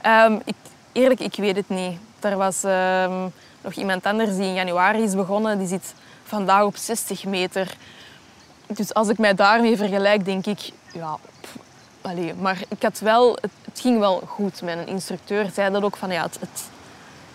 Ehm, 0.00 0.38
ik, 0.44 0.54
eerlijk, 0.92 1.20
ik 1.20 1.34
weet 1.34 1.56
het 1.56 1.68
niet. 1.68 1.98
Er 2.20 2.36
was 2.36 2.64
ehm, 2.64 3.26
nog 3.62 3.72
iemand 3.72 4.04
anders 4.04 4.30
die 4.36 4.46
in 4.46 4.54
januari 4.54 5.02
is 5.02 5.14
begonnen. 5.14 5.58
Die 5.58 5.68
zit 5.68 5.94
vandaag 6.24 6.62
op 6.64 6.76
60 6.76 7.24
meter. 7.24 7.76
Dus 8.66 8.94
als 8.94 9.08
ik 9.08 9.18
mij 9.18 9.34
daarmee 9.34 9.76
vergelijk, 9.76 10.24
denk 10.24 10.46
ik... 10.46 10.70
Ja, 10.92 11.16
allee, 12.02 12.34
maar 12.34 12.58
ik 12.68 12.82
had 12.82 12.98
wel... 12.98 13.32
Het, 13.40 13.50
het 13.64 13.80
ging 13.80 13.98
wel 13.98 14.22
goed. 14.26 14.62
Mijn 14.62 14.86
instructeur 14.86 15.50
zei 15.54 15.72
dat 15.72 15.82
ook. 15.82 15.96
Van, 15.96 16.10
ja, 16.10 16.22
het, 16.22 16.36
het, 16.40 16.62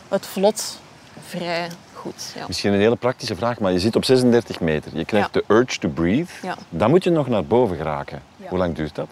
het 0.08 0.26
vlot 0.26 0.80
vrij 1.28 1.70
goed. 1.94 2.32
Ja. 2.36 2.44
Misschien 2.48 2.74
een 2.74 2.80
hele 2.80 2.96
praktische 2.96 3.36
vraag, 3.36 3.60
maar 3.60 3.72
je 3.72 3.80
zit 3.80 3.96
op 3.96 4.06
36 4.06 4.60
meter. 4.60 4.98
Je 4.98 5.06
krijgt 5.06 5.30
Ja. 5.34 5.42
de 5.48 5.54
urge 5.54 5.80
to 5.80 5.90
breathe. 5.90 6.32
Ja. 6.42 6.56
Dan 6.70 6.90
moet 6.90 7.04
je 7.04 7.10
nog 7.10 7.28
naar 7.28 7.46
boven 7.46 7.76
geraken. 7.78 8.22
Hoe 8.48 8.58
lang 8.58 8.76
duurt 8.76 8.96
dat? 8.96 9.10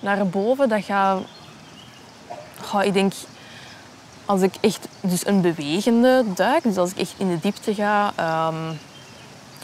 naar 0.00 0.26
boven, 0.26 0.68
dat 0.68 0.84
gaat... 0.84 1.22
Goh, 2.60 2.84
ik 2.84 2.92
denk, 2.92 3.12
als 4.24 4.42
ik 4.42 4.54
echt 4.60 4.88
dus 5.00 5.26
een 5.26 5.40
bewegende 5.40 6.24
duik, 6.34 6.62
dus 6.62 6.76
als 6.76 6.90
ik 6.90 6.98
echt 6.98 7.14
in 7.16 7.28
de 7.28 7.38
diepte 7.40 7.74
ga, 7.74 8.12
ehm, 8.16 8.72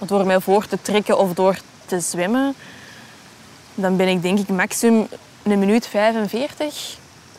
door 0.07 0.27
mij 0.27 0.41
voor 0.41 0.67
te 0.67 0.79
trekken 0.83 1.19
of 1.19 1.33
door 1.35 1.59
te 1.87 2.01
zwemmen, 2.01 2.55
dan 3.77 3.97
ben 3.97 4.09
ik 4.09 4.23
denk 4.23 4.39
ik 4.39 4.49
maximum 4.49 5.07
een 5.43 5.59
minuut 5.59 5.87
45 5.87 6.97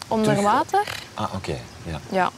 onder 0.07 0.27
Terug? 0.35 0.41
water. 0.51 0.81
Ah, 1.13 1.33
oké. 1.35 1.55
Ja. 1.83 1.99
Ja. 2.09 2.29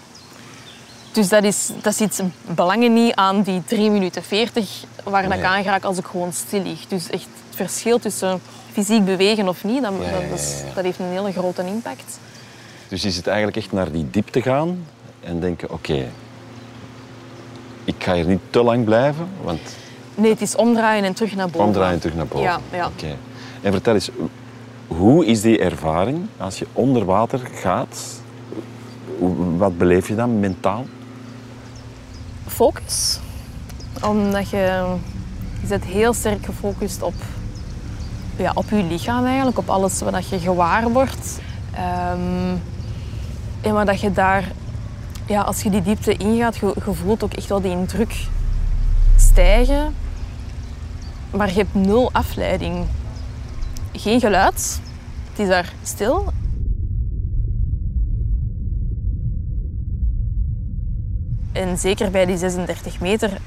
Dus 1.11 1.29
dat 1.29 1.43
is, 1.43 1.69
dat 1.81 1.93
is 1.93 1.99
iets 2.01 2.19
belangen 2.55 2.93
niet 2.93 3.15
aan 3.15 3.41
die 3.41 3.61
3 3.65 3.89
minuten 3.89 4.23
40 4.23 4.83
waar 5.03 5.21
dat 5.21 5.31
Nee. 5.31 5.39
ik 5.39 5.45
aan 5.45 5.63
raak 5.63 5.83
als 5.83 5.97
ik 5.97 6.05
gewoon 6.05 6.33
stil 6.33 6.61
lig. 6.63 6.85
Dus 6.87 7.09
echt 7.09 7.23
het 7.47 7.55
verschil 7.55 7.99
tussen 7.99 8.41
fysiek 8.71 9.05
bewegen 9.05 9.47
of 9.47 9.63
niet, 9.63 9.81
dat, 9.81 9.93
Ja, 10.01 10.11
dat, 10.29 10.39
is- 10.39 10.63
heeft 10.75 10.99
een 10.99 11.05
hele 11.05 11.31
grote 11.31 11.65
impact. 11.65 12.19
Dus 12.87 13.01
je 13.01 13.11
zit 13.11 13.27
eigenlijk 13.27 13.57
echt 13.57 13.71
naar 13.71 13.91
die 13.91 14.09
diepte 14.09 14.41
gaan 14.41 14.85
en 15.19 15.39
denken, 15.39 15.71
oké, 15.71 16.05
ik 17.83 17.95
ga 17.97 18.13
hier 18.13 18.25
niet 18.25 18.39
te 18.49 18.63
lang 18.63 18.85
blijven, 18.85 19.29
want 19.43 19.59
Nee, 20.15 20.31
het 20.31 20.41
is 20.41 20.55
omdraaien 20.55 21.03
en 21.03 21.13
terug 21.13 21.35
naar 21.35 21.49
boven. 21.49 21.67
omdraaien 21.67 21.99
terug 21.99 22.15
naar 22.15 22.27
boven. 22.27 22.45
Ja, 22.45 22.59
ja. 22.71 22.85
Oké. 22.87 23.15
En 23.61 23.71
vertel 23.71 23.93
eens, 23.93 24.09
hoe 24.87 25.25
is 25.25 25.41
die 25.41 25.59
ervaring 25.59 26.27
als 26.37 26.59
je 26.59 26.67
onder 26.73 27.05
water 27.05 27.39
gaat? 27.53 28.21
Wat 29.57 29.77
beleef 29.77 30.07
je 30.07 30.15
dan 30.15 30.39
mentaal? 30.39 30.85
Focus. 32.47 33.19
Omdat 34.05 34.49
je, 34.49 34.95
je 35.67 35.79
heel 35.85 36.13
sterk 36.13 36.45
gefocust 36.45 37.01
op, 37.01 37.13
ja, 38.35 38.51
op 38.53 38.69
je 38.69 38.83
lichaam 38.83 39.25
eigenlijk, 39.25 39.57
op 39.57 39.69
alles 39.69 40.01
wat 40.01 40.29
je 40.29 40.39
gewaar 40.39 40.89
wordt. 40.89 41.39
Ehm, 41.73 42.55
en 43.61 43.73
maar 43.73 43.85
dat 43.85 44.01
je 44.01 44.11
daar, 44.11 44.51
ja, 45.25 45.41
als 45.41 45.61
je 45.61 45.69
die 45.69 45.81
diepte 45.81 46.17
ingaat, 46.17 46.57
je, 46.57 46.73
je 46.85 46.93
voelt 46.93 47.23
ook 47.23 47.33
echt 47.33 47.49
wel 47.49 47.61
die 47.61 47.85
druk 47.85 48.27
stijgen. 49.15 49.95
Maar 51.31 51.47
je 51.47 51.53
hebt 51.53 51.73
nul 51.73 52.09
afleiding. 52.11 52.85
Geen 53.99 54.19
geluid. 54.19 54.81
Het 55.29 55.39
is 55.39 55.47
daar 55.47 55.73
stil. 55.83 56.33
En 61.51 61.77
zeker 61.77 62.11
bij 62.11 62.25
die 62.25 62.37
36 62.37 62.99
meter, 62.99 63.27
op 63.27 63.35
een 63.35 63.41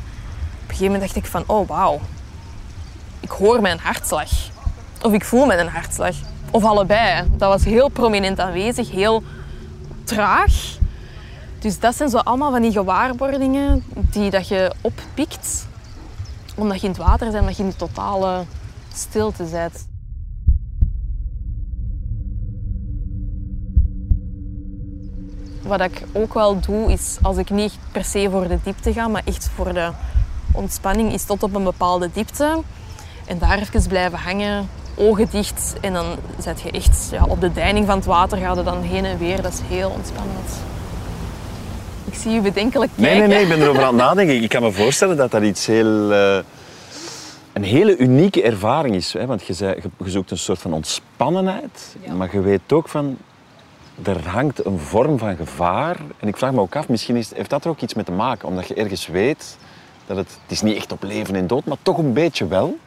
gegeven 0.67 0.85
moment 0.85 1.03
dacht 1.03 1.17
ik 1.17 1.27
van, 1.27 1.45
oh 1.47 1.69
wauw, 1.69 2.01
ik 3.21 3.31
hoor 3.31 3.61
mijn 3.61 3.79
hartslag. 3.79 4.31
Of 5.03 5.13
ik 5.13 5.25
voel 5.25 5.47
mijn 5.47 5.69
hartslag. 5.69 6.17
Of 6.51 6.65
allebei. 6.65 7.29
Dat 7.37 7.53
was 7.53 7.65
heel 7.65 7.89
prominent 7.89 8.41
aanwezig, 8.41 8.91
heel 8.91 9.23
traag. 10.05 10.79
Dus 11.59 11.79
dat 11.79 11.97
zijn 11.97 12.09
zo 12.09 12.19
allemaal 12.19 12.51
van 12.51 12.63
die 12.63 12.73
gewaarwordingen 12.73 13.85
die 13.95 14.31
dat 14.31 14.49
je 14.49 14.73
oppikt. 14.81 15.67
Omdat 16.55 16.81
je 16.81 16.87
in 16.87 16.93
het 16.93 17.03
water 17.03 17.27
bent, 17.31 17.41
omdat 17.41 17.57
je 17.57 17.63
in 17.63 17.69
de 17.69 17.77
totale 17.77 18.45
stilte 18.93 19.45
bent. 19.45 19.91
Wat 25.63 25.81
ik 25.81 26.03
ook 26.13 26.35
wel 26.35 26.61
doe, 26.61 26.93
is 26.93 27.17
als 27.23 27.37
ik 27.37 27.51
niet 27.51 27.73
per 27.93 28.05
se 28.05 28.29
voor 28.31 28.49
de 28.49 28.59
diepte 28.65 28.93
ga, 28.93 29.09
maar 29.09 29.23
echt 29.25 29.51
voor 29.55 29.73
de 29.73 29.89
ontspanning, 30.53 31.13
is 31.13 31.25
tot 31.25 31.43
op 31.43 31.55
een 31.55 31.65
bepaalde 31.65 32.11
diepte. 32.13 32.59
En 33.27 33.39
daar 33.39 33.59
even 33.59 33.89
blijven 33.89 34.19
hangen, 34.19 34.69
ogen 34.95 35.29
dicht. 35.31 35.75
En 35.81 35.93
dan 35.93 36.07
zet 36.39 36.61
je 36.61 36.71
echt 36.71 37.09
ja, 37.11 37.25
op 37.29 37.41
de 37.41 37.53
deining 37.53 37.87
van 37.87 37.97
het 37.97 38.05
water, 38.07 38.39
ga 38.39 38.55
je 38.55 38.63
dan 38.63 38.83
heen 38.83 39.05
en 39.05 39.19
weer. 39.19 39.43
Dat 39.43 39.53
is 39.53 39.61
heel 39.69 39.91
ontspannend. 39.97 40.51
Ik 42.05 42.15
zie 42.15 42.37
u 42.37 42.41
bedenkelijk 42.41 42.91
Nee, 42.95 43.11
kijken. 43.11 43.29
nee, 43.29 43.37
nee, 43.39 43.43
ik 43.47 43.49
ben 43.59 43.63
erover 43.67 43.83
aan 43.83 43.95
het 43.95 44.05
nadenken. 44.05 44.43
Ik 44.43 44.49
kan 44.49 44.63
me 44.63 44.73
voorstellen 44.73 45.17
dat 45.17 45.31
dat 45.31 45.43
iets 45.43 45.67
heel... 45.67 46.13
eh, 46.13 46.39
een 47.53 47.63
hele 47.63 47.97
unieke 47.97 48.43
ervaring 48.43 48.95
is. 48.95 49.13
Hè? 49.13 49.27
Want 49.27 49.47
je, 49.47 49.53
zei, 49.53 49.75
je- 49.83 50.05
je 50.05 50.11
zoekt 50.11 50.31
een 50.31 50.39
soort 50.39 50.59
van 50.59 50.73
ontspannenheid, 50.73 51.97
Ja. 52.01 52.13
maar 52.15 52.29
je 52.33 52.41
weet 52.41 52.73
ook 52.73 52.89
van... 52.89 53.17
Er 54.03 54.29
hangt 54.29 54.65
een 54.65 54.79
vorm 54.79 55.19
van 55.19 55.37
gevaar. 55.37 55.97
En 56.19 56.29
ik 56.29 56.37
vraag 56.37 56.53
me 56.53 56.61
ook 56.61 56.77
af, 56.77 56.89
misschien 56.89 57.17
is, 57.17 57.35
heeft 57.35 57.51
dat 57.51 57.65
er 57.65 57.71
ook 57.71 57.81
iets 57.81 57.95
mee 57.95 58.05
te 58.05 58.13
maken. 58.13 58.49
Omdat 58.49 58.69
je 58.69 58.75
ergens 58.75 59.07
weet 59.07 59.57
dat 60.07 60.17
het... 60.17 60.39
Het 60.43 60.51
is 60.51 60.63
niet 60.63 60.77
echt 60.77 60.93
op 60.93 61.03
leven 61.03 61.35
en 61.35 61.47
dood, 61.47 61.65
maar 61.65 61.77
toch 61.83 61.99
een 61.99 62.13
beetje 62.13 62.47
wel. 62.47 62.79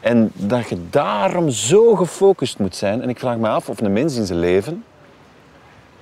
En 0.00 0.30
dat 0.34 0.68
je 0.68 0.88
daarom 0.90 1.50
zo 1.50 1.94
gefocust 1.94 2.58
moet 2.58 2.76
zijn. 2.76 3.02
En 3.02 3.08
ik 3.08 3.18
vraag 3.18 3.36
me 3.36 3.48
af 3.48 3.68
of 3.68 3.80
een 3.80 3.92
mens 3.92 4.16
in 4.16 4.26
zijn 4.26 4.38
leven 4.38 4.84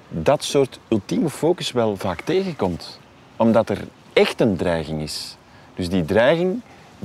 dat 0.08 0.44
soort 0.44 0.78
ultieme 0.88 1.30
focus 1.30 1.72
wel 1.72 1.96
vaak 1.96 2.20
tegenkomt. 2.20 2.98
Omdat 3.36 3.68
er 3.68 3.78
echt 4.12 4.40
een 4.40 4.56
dreiging 4.56 5.02
is. 5.02 5.36
Dus 5.74 5.88
die 5.88 6.04
dreiging 6.04 6.60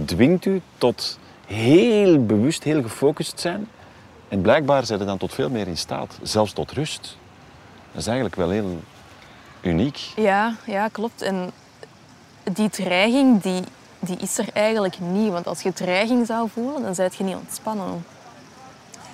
dwingt 0.06 0.46
u 0.46 0.62
tot 0.78 1.20
heel 1.46 2.26
bewust, 2.26 2.64
heel 2.64 2.82
gefocust 2.82 3.40
zijn. 3.40 3.68
En 4.30 4.42
blijkbaar 4.42 4.86
zijn 4.86 5.00
er 5.00 5.06
dan 5.06 5.18
tot 5.18 5.34
veel 5.34 5.50
meer 5.50 5.68
in 5.68 5.78
staat, 5.78 6.20
zelfs 6.22 6.54
tot 6.54 6.72
rust. 6.72 7.18
Dat 7.92 8.02
is 8.02 8.08
eigenlijk 8.08 8.36
wel 8.36 8.50
heel 8.50 8.80
uniek. 9.62 9.98
Ja, 10.16 10.56
ja, 10.66 10.88
klopt. 10.88 11.22
En 11.22 11.52
die 12.44 12.70
dreiging 12.70 13.42
die, 13.42 13.64
die 14.00 14.18
is 14.18 14.38
er 14.38 14.48
eigenlijk 14.54 15.00
niet. 15.00 15.32
Want 15.32 15.48
als 15.48 15.62
je 15.62 15.74
dreiging 15.74 16.26
zou 16.26 16.50
voelen, 16.50 16.82
dan 16.82 16.96
zijt 16.96 17.16
je 17.16 17.24
niet 17.24 17.36
ontspannen. 17.36 18.06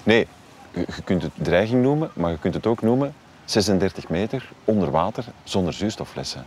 Nee, 0.03 0.27
je 0.71 0.85
je 0.95 1.01
kunt 1.03 1.21
het 1.21 1.31
dreiging 1.35 1.81
noemen, 1.81 2.11
maar 2.13 2.31
je 2.31 2.39
kunt 2.39 2.53
het 2.53 2.67
ook 2.67 2.81
noemen 2.81 3.13
36 3.45 4.09
meter 4.09 4.49
onder 4.63 4.91
water 4.91 5.25
zonder 5.43 5.73
zuurstofflessen. 5.73 6.45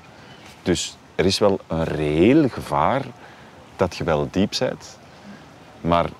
Dus 0.62 0.96
er 1.14 1.24
is 1.26 1.38
wel 1.38 1.58
een 1.66 1.84
reëel 1.84 2.48
gevaar 2.48 3.02
dat 3.76 3.96
je 3.96 4.04
wel 4.04 4.28
diep 4.30 4.52
bent. 4.58 4.98
Maar 5.80 6.10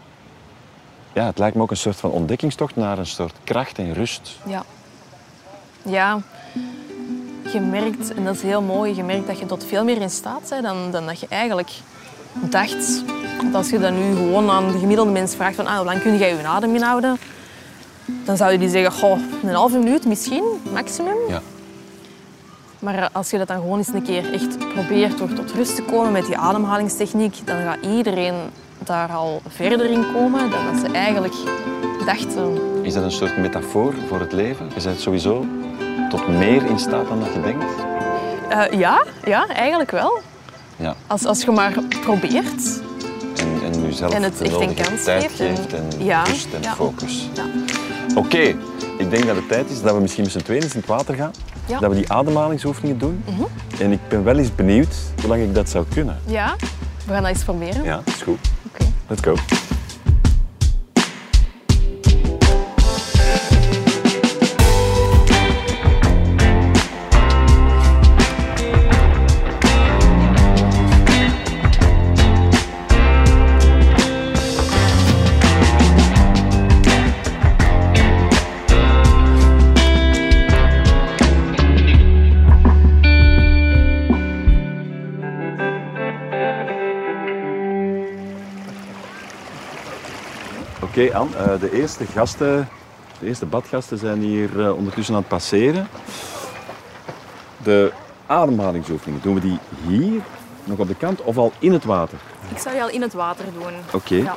ja, 1.19 1.27
het 1.27 1.39
lijkt 1.39 1.57
me 1.57 1.63
ook 1.63 1.71
een 1.71 1.77
soort 1.77 1.97
van 1.97 2.11
ontdekkingstocht 2.11 2.77
naar 2.77 2.99
een 2.99 3.07
soort 3.07 3.35
kracht 3.45 3.79
en 3.79 3.95
rust. 3.95 4.37
Ja. 4.47 4.65
Ja. 5.83 6.21
Je 7.53 7.61
merkt, 7.61 8.15
en 8.15 8.25
dat 8.25 8.35
is 8.35 8.43
heel 8.43 8.63
mooi, 8.63 8.95
je 8.95 9.03
merkt 9.03 9.27
dat 9.27 9.39
je 9.39 9.47
tot 9.47 9.65
veel 9.65 9.85
meer 9.85 10.01
in 10.01 10.11
staat 10.11 10.49
bent 10.49 10.63
dan, 10.63 10.91
dan 10.91 11.07
dat 11.07 11.21
je 11.21 11.27
eigenlijk 11.29 11.71
dacht. 12.33 13.03
Want 13.41 13.55
als 13.55 13.71
je 13.71 13.79
dan 13.79 13.95
nu 13.95 14.17
gewoon 14.17 14.51
aan 14.51 14.73
de 14.73 14.79
gemiddelde 14.79 15.11
mens 15.11 15.35
vraagt 15.35 15.57
van 15.57 15.67
ah, 15.67 15.77
hoe 15.77 15.85
lang 15.85 16.03
kun 16.03 16.19
jij 16.19 16.37
je 16.37 16.47
adem 16.47 16.75
inhouden, 16.75 17.19
dan 18.25 18.37
zou 18.37 18.53
je 18.53 18.59
die 18.59 18.69
zeggen, 18.69 18.93
goh, 18.93 19.19
een 19.43 19.55
halve 19.55 19.79
minuut 19.79 20.07
misschien, 20.07 20.45
maximum. 20.73 21.17
Ja. 21.29 21.43
Maar 22.79 23.11
als 23.13 23.31
je 23.31 23.39
dat 23.39 23.49
dan 23.49 23.57
gewoon 23.57 23.79
eens 23.79 23.89
een 23.89 24.03
keer 24.03 24.33
echt 24.33 24.59
probeert 24.59 25.19
door 25.19 25.33
tot 25.33 25.53
rust 25.53 25.75
te 25.75 25.83
komen 25.83 26.13
met 26.13 26.27
die 26.27 26.37
ademhalingstechniek, 26.37 27.47
dan 27.47 27.63
gaat 27.63 27.79
iedereen 27.85 28.35
daar 28.85 29.09
al 29.11 29.43
verder 29.49 29.91
in 29.91 30.05
komen 30.13 30.51
dan 30.51 30.61
dat 30.73 30.81
ze 30.87 30.93
eigenlijk 30.93 31.35
dachten. 32.07 32.59
Is 32.83 32.95
dat 32.95 33.03
een 33.03 33.11
soort 33.13 33.39
metafoor 33.39 33.95
voor 34.09 34.21
het 34.21 34.33
leven? 34.33 34.71
Je 34.77 34.83
bent 34.83 35.01
sowieso 35.01 35.47
tot 36.11 36.29
meer 36.29 36.67
in 36.67 36.79
staat 36.79 37.09
dan 37.09 37.21
dat 37.21 37.33
je 37.35 37.41
denkt. 37.41 37.65
Eh, 38.49 38.79
ja, 38.79 39.05
ja, 39.25 39.49
eigenlijk 39.49 39.91
wel. 39.91 40.19
Ja. 40.77 40.95
Als, 41.07 41.25
als 41.25 41.43
je 41.43 41.51
maar 41.51 41.73
probeert. 42.01 42.81
En, 43.37 43.73
en 43.73 43.83
jezelf 43.83 44.13
En 44.15 44.23
het 44.23 44.39
de 44.39 44.45
echt 44.45 44.61
een 44.61 44.75
kans 44.75 45.05
tijd 45.05 45.33
geeft 45.33 45.73
en- 45.73 45.89
en 45.99 46.05
Ja, 46.05 46.23
rust 46.23 46.47
en 46.55 46.63
ja. 46.63 46.75
focus. 46.75 47.29
Ja. 47.35 47.45
Oké, 48.15 48.39
ik 48.99 49.11
denk 49.11 49.27
dat 49.27 49.37
het 49.37 49.49
tijd 49.49 49.71
is 49.71 49.83
dat 49.83 49.95
we 49.95 50.01
misschien 50.01 50.23
met 50.23 50.33
z'n 50.33 50.39
tweeën 50.39 50.63
eens 50.63 50.73
in 50.75 50.79
het 50.81 50.89
water 50.89 51.15
gaan. 51.15 51.31
Ja. 51.67 51.79
Dat 51.79 51.91
we 51.91 51.97
die 51.97 52.13
ademhalingsoefeningen 52.13 52.99
doen. 52.99 53.25
En 53.81 53.93
ik 53.93 53.99
ben 54.09 54.25
wel 54.25 54.37
eens 54.39 54.55
benieuwd 54.55 54.95
hoe 55.21 55.29
lang 55.29 55.43
ik 55.43 55.55
dat 55.55 55.69
zou 55.69 55.85
kunnen. 55.95 56.19
ja, 56.27 56.57
we 57.07 57.13
gaan 57.13 57.23
dat 57.23 57.31
eens 57.31 57.45
proberen. 57.45 57.85
Ja, 57.85 58.01
is 58.05 58.23
goed. 58.23 58.39
Let's 59.09 59.23
go. 59.23 59.78
Oké, 90.99 91.15
Anne, 91.15 91.37
eh, 91.37 91.61
de 91.61 91.73
eerste 91.73 92.07
gasten, 92.07 92.69
de 93.21 93.27
eerste 93.27 93.47
badgasten 93.47 93.99
zijn 93.99 94.21
hier 94.21 94.61
eh, 94.61 94.77
ondertussen 94.77 95.15
aan 95.15 95.21
het 95.21 95.29
passeren. 95.29 95.89
De 97.63 97.93
ademhalingsoefeningen, 98.27 99.23
doen 99.23 99.35
we 99.35 99.41
die 99.41 99.59
hier, 99.87 100.21
nog 100.65 100.79
op 100.79 100.89
de 100.89 100.95
kant 100.95 101.21
of 101.23 101.37
al 101.37 101.53
in 101.59 101.73
het 101.73 101.85
water? 101.85 102.19
Ik 102.51 102.59
zou 102.59 102.75
je 102.75 102.83
al 102.83 102.89
in 102.91 103.03
het 103.03 103.13
water 103.13 103.45
doen. 103.53 103.73
Oké, 103.93 104.15
Ja. 104.15 104.37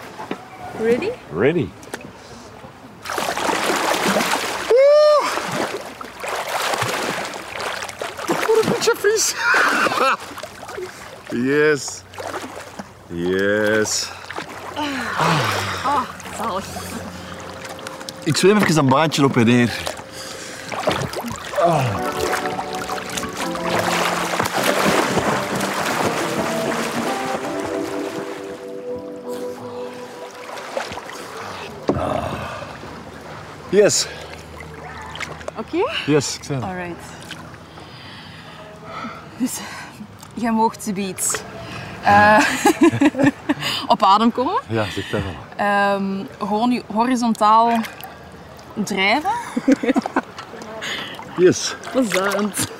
Ready? 0.81 1.09
ready. 1.37 1.67
Wat 8.27 8.63
een 8.63 8.71
beetje 8.71 8.93
vis. 8.97 9.35
Yes. 11.29 12.01
Yes. 13.07 14.09
Zalig. 16.37 16.65
Ik 18.23 18.37
zweem 18.37 18.57
even 18.57 18.77
een 18.77 18.89
baantje 18.89 19.23
op 19.23 19.37
en 19.37 19.45
neer. 19.45 19.79
Yes, 33.69 34.07
Oké? 35.57 35.77
yes, 36.05 36.35
ik 36.37 36.43
zei. 36.43 36.61
Alright. 36.63 37.03
Dus 39.37 39.59
jij 40.33 40.51
moogt 40.51 40.83
zoiets 40.83 41.41
eh 42.03 42.37
op 43.91 44.03
adem 44.03 44.31
komen. 44.31 44.53
Ja, 44.67 44.83
zeg 44.83 45.09
dat 45.09 45.21
wel. 45.21 45.65
Ehm, 45.67 46.23
gewoon 46.39 46.81
horizontaal 46.93 47.71
drijven. 48.73 49.29
Yes. 51.37 51.75
Plezant. 51.91 52.71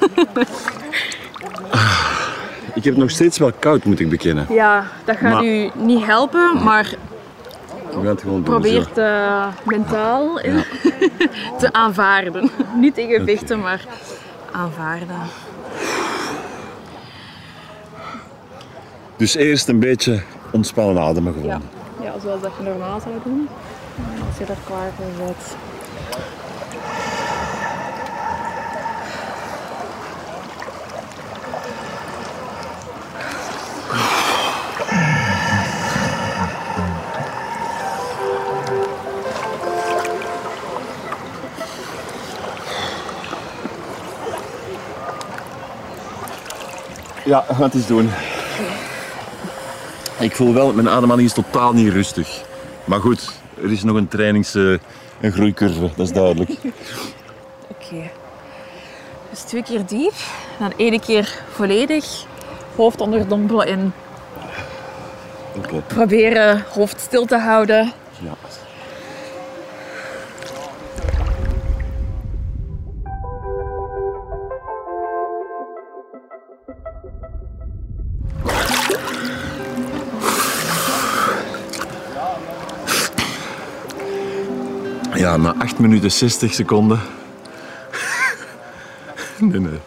Ik 2.73 2.83
heb 2.83 2.93
het 2.93 2.97
nog 2.97 3.09
steeds 3.11 3.37
wel 3.37 3.51
koud, 3.59 3.83
moet 3.83 3.99
ik 3.99 4.09
bekennen. 4.09 4.45
Ja, 4.49 4.85
dat 5.05 5.17
gaat 5.17 5.31
Maar- 5.33 5.45
u 5.45 5.69
niet 5.75 6.05
helpen, 6.05 6.63
maar 6.63 6.83
We 7.87 7.93
gaan 7.93 8.05
het 8.05 8.21
gewoon 8.21 8.35
doen. 8.35 8.43
probeer 8.43 8.79
het 8.79 8.97
eh, 8.97 9.47
mentaal 9.63 10.35
te 11.59 11.69
aanvaarden. 11.73 12.49
Niet 12.75 12.93
tegen 12.93 13.25
vechten, 13.25 13.59
maar 13.59 13.85
aanvaarden. 14.51 15.19
Dus 19.17 19.35
eerst 19.35 19.67
een 19.67 19.79
beetje 19.79 20.21
ontspannen 20.51 21.03
ademen 21.03 21.33
gewoon. 21.33 21.47
Ja. 21.47 21.59
ja, 22.01 22.19
zoals 22.19 22.41
dat 22.41 22.51
je 22.57 22.63
normaal 22.63 22.99
zou 22.99 23.15
doen. 23.23 23.49
Als 24.27 24.37
je 24.37 24.45
er 24.45 24.57
klaar 24.65 24.91
voor 24.95 25.25
bent. 25.25 25.55
Ja, 47.25 47.45
het 47.47 47.73
eens 47.73 47.87
doen. 47.87 48.09
Ik 50.21 50.35
voel 50.35 50.53
wel, 50.53 50.73
mijn 50.73 50.89
ademhaling 50.89 51.27
is 51.27 51.33
totaal 51.33 51.73
niet 51.73 51.91
rustig. 51.93 52.41
Maar 52.85 52.99
goed, 52.99 53.31
er 53.63 53.71
is 53.71 53.83
nog 53.83 53.95
een 53.95 54.07
trainings... 54.07 54.55
eh, 54.55 54.77
een 55.21 55.31
groeicurve, 55.31 55.89
dat 55.95 56.07
is 56.07 56.13
duidelijk. 56.13 56.49
Oké. 57.73 58.09
Dus 59.29 59.39
twee 59.39 59.63
keer 59.63 59.85
diep. 59.85 60.13
Dan 60.59 60.73
één 60.77 60.99
keer 60.99 61.33
volledig. 61.51 62.25
Hoofd 62.75 63.01
onderdompelen 63.01 63.67
en 63.67 63.93
Oké. 65.57 65.81
proberen 65.87 66.65
hoofd 66.73 66.99
stil 66.99 67.25
te 67.25 67.37
houden. 67.37 67.91
Ja. 85.21 85.37
Na 85.37 85.55
8 85.57 85.79
minuten 85.79 86.11
60 86.11 86.53
seconden. 86.53 86.99
nee, 89.39 89.59
nee. 89.59 89.79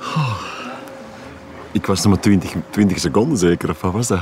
Oh. 0.00 0.40
Ik 1.70 1.86
was 1.86 2.02
nog 2.02 2.12
maar 2.12 2.22
20, 2.22 2.54
20 2.70 2.98
seconden 2.98 3.38
zeker, 3.38 3.70
of 3.70 3.80
wat 3.80 3.92
was 3.92 4.06
dat? 4.06 4.20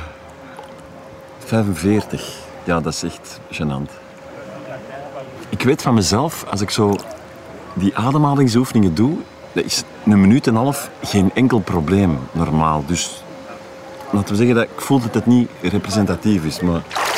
45. 1.38 2.36
Ja, 2.64 2.80
dat 2.80 2.92
is 2.92 3.02
echt 3.02 3.40
gênant. 3.52 3.90
Ik 5.48 5.62
weet 5.62 5.82
van 5.82 5.94
mezelf, 5.94 6.44
als 6.50 6.60
ik 6.60 6.70
zo 6.70 6.96
die 7.74 7.96
ademhalingsoefeningen 7.96 8.94
doe, 8.94 9.16
dat 9.52 9.64
is 9.64 9.82
een 10.04 10.20
minuut 10.20 10.46
en 10.46 10.54
een 10.54 10.62
half 10.62 10.90
geen 11.02 11.30
enkel 11.34 11.58
probleem, 11.60 12.18
normaal. 12.32 12.84
Dus 12.86 13.22
laten 14.10 14.30
we 14.30 14.36
zeggen 14.36 14.54
dat 14.54 14.64
ik 14.64 14.80
voel 14.80 15.00
dat 15.00 15.14
het 15.14 15.26
niet 15.26 15.50
representatief 15.62 16.44
is, 16.44 16.60
maar... 16.60 17.09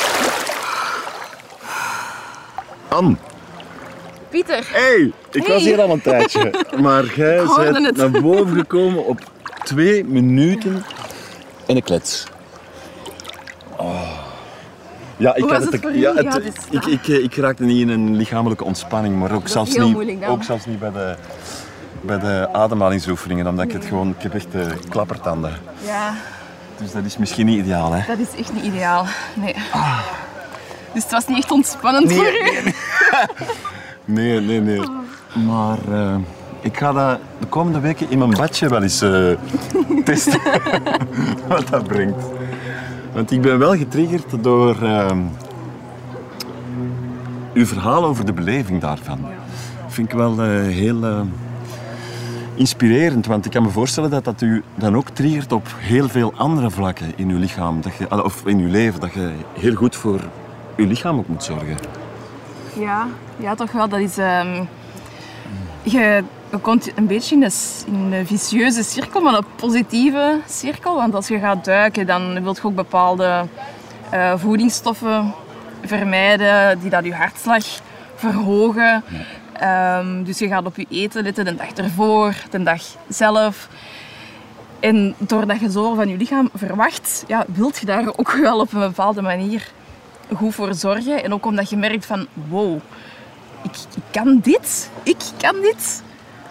Pieter, 4.29 4.69
hey, 4.71 5.11
ik 5.31 5.47
was 5.47 5.63
hier 5.63 5.81
al 5.81 5.89
een 5.89 6.01
tijdje, 6.01 6.53
maar 6.81 7.05
jij 7.15 7.45
bent 7.71 7.85
het. 7.85 7.97
naar 7.97 8.21
boven 8.21 8.57
gekomen 8.57 9.05
op 9.05 9.19
twee 9.63 10.05
minuten 10.05 10.85
en 11.67 11.75
een 11.75 11.83
klets. 11.83 12.23
Oh. 13.77 14.11
Ja, 15.17 15.35
ik, 15.35 15.49
had 15.49 15.71
het 15.71 15.87
ja, 15.93 16.13
dus- 16.13 16.45
ik, 16.69 16.85
ik, 16.85 17.07
eh, 17.07 17.23
ik 17.23 17.35
raakte 17.35 17.63
niet 17.63 17.81
in 17.81 17.89
een 17.89 18.15
lichamelijke 18.15 18.63
ontspanning, 18.63 19.19
maar 19.19 19.31
ook, 19.31 19.47
zelfs, 19.47 19.77
niet, 19.77 19.91
moeilijk 19.91 20.29
ook 20.29 20.43
zelfs 20.43 20.65
niet 20.65 20.79
bij 20.79 20.91
de, 20.91 21.15
bij 22.01 22.19
de 22.19 22.49
ademhalingsoefeningen, 22.51 23.47
omdat 23.47 23.65
ik 23.65 23.71
het 23.71 23.85
gewoon, 23.85 24.09
ik 24.17 24.23
heb 24.23 24.33
echt 24.33 24.55
eh, 24.55 24.67
klappertanden. 24.89 25.59
ja, 25.85 26.13
Dus 26.77 26.91
dat 26.91 27.05
is 27.05 27.17
misschien 27.17 27.45
niet 27.45 27.59
ideaal, 27.59 27.91
hè? 27.91 28.01
dat 28.07 28.19
is 28.19 28.39
echt 28.39 28.53
niet 28.53 28.63
ideaal. 28.63 29.05
Nee. 29.33 29.55
Dus 30.93 31.03
het 31.03 31.11
was 31.11 31.27
niet 31.27 31.37
echt 31.37 31.51
ontspannend 31.51 32.13
voor 32.13 32.25
u? 32.25 32.41
Nee, 32.41 32.75
nee, 34.05 34.61
nee. 34.61 34.81
Maar 35.45 35.77
eh, 35.91 36.15
ik 36.61 36.77
ga 36.77 36.91
dat 36.91 37.19
de 37.39 37.45
komende 37.45 37.79
weken 37.79 38.09
in 38.09 38.17
mijn 38.17 38.29
badje 38.29 38.69
wel 38.69 38.81
eens 38.83 39.01
eh, 39.01 39.31
testen. 40.05 40.41
wat 41.47 41.67
dat 41.67 41.87
brengt. 41.87 42.23
Want 43.13 43.31
ik 43.31 43.41
ben 43.41 43.59
wel 43.59 43.75
getriggerd 43.75 44.43
door 44.43 44.81
ehm, 44.81 45.19
uw 47.53 47.65
verhaal 47.65 48.03
over 48.03 48.25
de 48.25 48.33
beleving 48.33 48.81
daarvan. 48.81 49.19
Vind 49.87 50.11
ik 50.11 50.17
wel 50.17 50.41
eh, 50.41 50.47
heel 50.67 51.27
inspirerend. 52.55 53.25
Want 53.25 53.45
ik 53.45 53.51
kan 53.51 53.63
me 53.63 53.69
voorstellen 53.69 54.09
dat 54.09 54.23
dat 54.23 54.41
u 54.41 54.63
dan 54.75 54.95
ook 54.95 55.09
triggert 55.09 55.51
op 55.51 55.67
heel 55.77 56.09
veel 56.09 56.33
andere 56.35 56.69
vlakken 56.69 57.13
in 57.15 57.29
uw 57.29 57.37
lichaam. 57.37 57.81
Dat 57.81 57.95
je, 57.95 58.23
of 58.23 58.45
in 58.45 58.59
uw 58.59 58.69
leven. 58.69 58.99
Dat 58.99 59.13
je 59.13 59.31
heel 59.53 59.75
goed 59.75 59.95
voor 59.95 60.19
uw 60.75 60.87
lichaam 60.87 61.17
ook 61.17 61.27
moet 61.27 61.43
zorgen. 61.43 61.77
Ja, 62.79 63.07
ja, 63.37 63.55
toch 63.55 63.71
wel. 63.71 63.87
Dat 63.89 63.99
is... 63.99 64.17
ehm, 64.17 64.63
je, 65.83 66.23
je 66.51 66.57
komt 66.61 66.97
een 66.97 67.07
beetje 67.07 67.35
in 67.35 67.43
een, 67.43 67.51
s- 67.51 67.83
in 67.87 68.13
een 68.13 68.27
vicieuze 68.27 68.83
cirkel, 68.83 69.21
maar 69.21 69.33
een 69.33 69.45
positieve 69.55 70.39
cirkel. 70.47 70.95
Want 70.95 71.15
als 71.15 71.27
je 71.27 71.39
gaat 71.39 71.65
duiken, 71.65 72.05
dan 72.05 72.43
wil 72.43 72.53
je 72.55 72.63
ook 72.67 72.75
bepaalde 72.75 73.45
eh, 74.09 74.33
voedingsstoffen 74.37 75.33
vermijden 75.83 76.79
die 76.79 76.89
dat 76.89 77.05
je 77.05 77.13
hartslag 77.13 77.63
verhogen. 78.15 79.03
Ehm, 79.53 80.23
dus 80.23 80.39
je 80.39 80.47
gaat 80.47 80.65
op 80.65 80.75
je 80.77 80.85
eten 80.89 81.23
letten 81.23 81.45
de 81.45 81.55
dag 81.55 81.71
ervoor, 81.71 82.33
de 82.49 82.63
dag 82.63 82.81
zelf. 83.07 83.67
En 84.79 85.15
doordat 85.17 85.59
je 85.59 85.71
zo 85.71 85.93
van 85.93 86.07
je 86.07 86.17
lichaam 86.17 86.49
verwacht, 86.55 87.23
ja, 87.27 87.45
wilt 87.47 87.77
je 87.79 87.85
daar 87.85 88.07
ook 88.15 88.31
wel 88.31 88.59
op 88.59 88.73
een 88.73 88.79
bepaalde 88.79 89.21
manier 89.21 89.71
goed 90.35 90.55
voor 90.55 90.73
zorgen. 90.73 91.23
En 91.23 91.33
ook 91.33 91.45
omdat 91.45 91.69
je 91.69 91.77
merkt 91.77 92.05
van, 92.05 92.27
wow, 92.49 92.79
ik, 93.63 93.71
ik 93.95 94.03
kan 94.11 94.39
dit, 94.43 94.89
ik 95.03 95.17
kan 95.37 95.55
dit. 95.61 96.03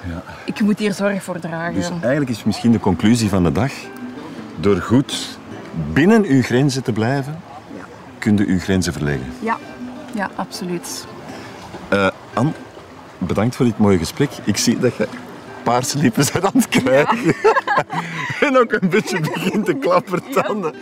Ja. 0.09 0.23
Ik 0.45 0.61
moet 0.61 0.79
hier 0.79 0.93
zorg 0.93 1.23
voor 1.23 1.41
dragen. 1.41 1.75
Dus 1.75 1.91
eigenlijk 2.01 2.31
is 2.31 2.45
misschien 2.45 2.73
de 2.73 2.81
conclusie 2.81 3.29
van 3.29 3.43
de 3.45 3.53
dag, 3.53 3.73
door 4.57 4.77
goed 4.77 5.39
binnen 5.93 6.25
uw 6.25 6.43
grenzen 6.43 6.83
te 6.83 6.93
blijven, 6.93 7.41
Ja. 7.77 7.85
kun 8.19 8.37
je 8.37 8.45
uw 8.47 8.59
grenzen 8.59 8.93
verleggen. 8.93 9.27
Ja, 9.41 9.59
ja, 10.15 10.31
absoluut. 10.35 11.07
Eh 11.89 12.09
Anne, 12.35 12.53
bedankt 13.19 13.57
voor 13.57 13.65
dit 13.65 13.79
mooie 13.79 13.99
gesprek. 13.99 14.31
Ik 14.45 14.57
zie 14.57 14.79
dat 14.79 14.97
je 14.97 15.09
paarse 15.63 15.99
lippen 15.99 16.27
bent 16.33 16.45
aan 16.45 16.51
het 16.55 16.69
krijgen. 16.69 17.35
en 18.47 18.59
ook 18.59 18.73
een 18.73 18.89
beetje 18.89 19.21
begint 19.21 19.65
te 19.65 19.75
klappertanden. 19.75 20.75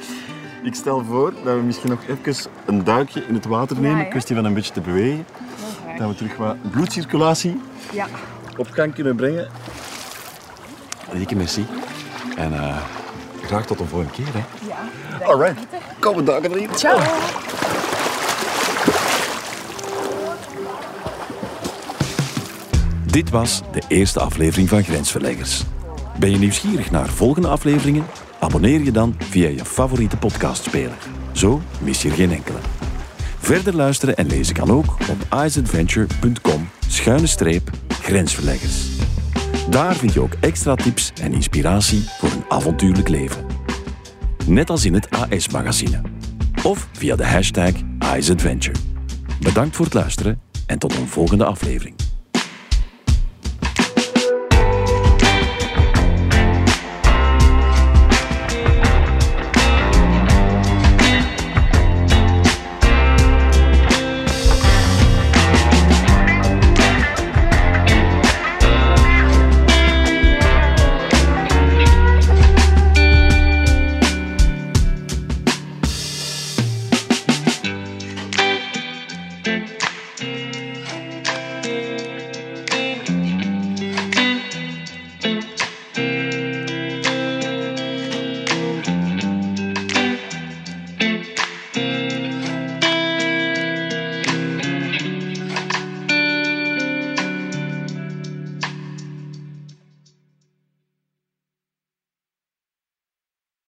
Ik 0.62 0.75
stel 0.75 1.05
voor 1.05 1.33
dat 1.44 1.55
we 1.55 1.61
misschien 1.62 1.90
nog 1.90 2.01
even 2.09 2.51
een 2.66 2.85
duikje 2.85 3.25
in 3.27 3.35
het 3.35 3.44
water 3.46 3.81
nemen. 3.81 3.99
Ja, 3.99 4.05
kwestie 4.05 4.37
van 4.37 4.44
een 4.44 4.55
beetje 4.55 4.73
te 4.73 4.81
bewegen. 4.81 5.27
Dat 5.99 6.09
we 6.09 6.14
terug 6.14 6.37
wat 6.37 6.70
bloedcirculatie 6.70 7.61
Ja. 7.92 8.07
op 8.57 8.70
gang 8.70 8.94
kunnen 8.94 9.16
brengen. 9.16 9.49
Dikke 11.12 11.37
merci. 11.37 11.66
En 12.37 12.53
eh, 12.53 12.77
graag 13.44 13.66
tot 13.66 13.81
een 13.81 13.87
volgende 13.87 14.12
keer. 14.12 14.27
Hè. 14.33 14.42
ja. 14.68 15.27
Alright, 15.27 15.66
kom 15.99 16.29
erin. 16.29 16.68
Ciao. 16.75 16.99
Dit 23.05 23.31
was 23.31 23.62
de 23.73 23.83
eerste 23.88 24.20
aflevering 24.20 24.68
van 24.68 24.83
Grensverleggers. 24.83 25.62
Ben 26.18 26.31
je 26.31 26.38
nieuwsgierig 26.38 26.90
naar 26.90 27.09
volgende 27.09 27.49
afleveringen? 27.49 28.05
Abonneer 28.40 28.81
je 28.83 28.92
dan 28.92 29.14
via 29.18 29.48
je 29.48 29.64
favoriete 29.64 30.16
podcastspeler. 30.16 30.96
Zo 31.33 31.61
mis 31.81 32.03
je 32.03 32.11
geen 32.11 32.33
enkele. 32.33 32.59
Verder 33.38 33.76
luisteren 33.76 34.16
en 34.16 34.26
lezen 34.26 34.55
kan 34.55 34.70
ook 34.70 34.96
op 35.11 35.42
isadventure.com 35.44 36.68
schuine 36.88 37.26
streep 37.26 37.70
grensverleggers. 37.88 38.88
Daar 39.70 39.96
vind 39.96 40.12
je 40.12 40.20
ook 40.20 40.35
extra 40.40 40.74
tips 40.74 41.12
en 41.22 41.33
inspiratie 41.33 42.05
voor 42.18 42.31
een 42.31 42.44
avontuurlijk 42.48 43.09
leven. 43.09 43.46
Net 44.46 44.70
als 44.70 44.85
in 44.85 44.94
het 44.94 45.11
AS-magazine. 45.11 46.00
Of 46.62 46.88
via 46.92 47.16
de 47.16 47.26
hashtag 47.26 47.72
IceAdventure. 48.16 48.79
Bedankt 49.40 49.76
voor 49.76 49.85
het 49.85 49.94
luisteren 49.94 50.40
en 50.66 50.79
tot 50.79 50.96
een 50.96 51.09
volgende 51.09 51.44
aflevering. 51.44 51.94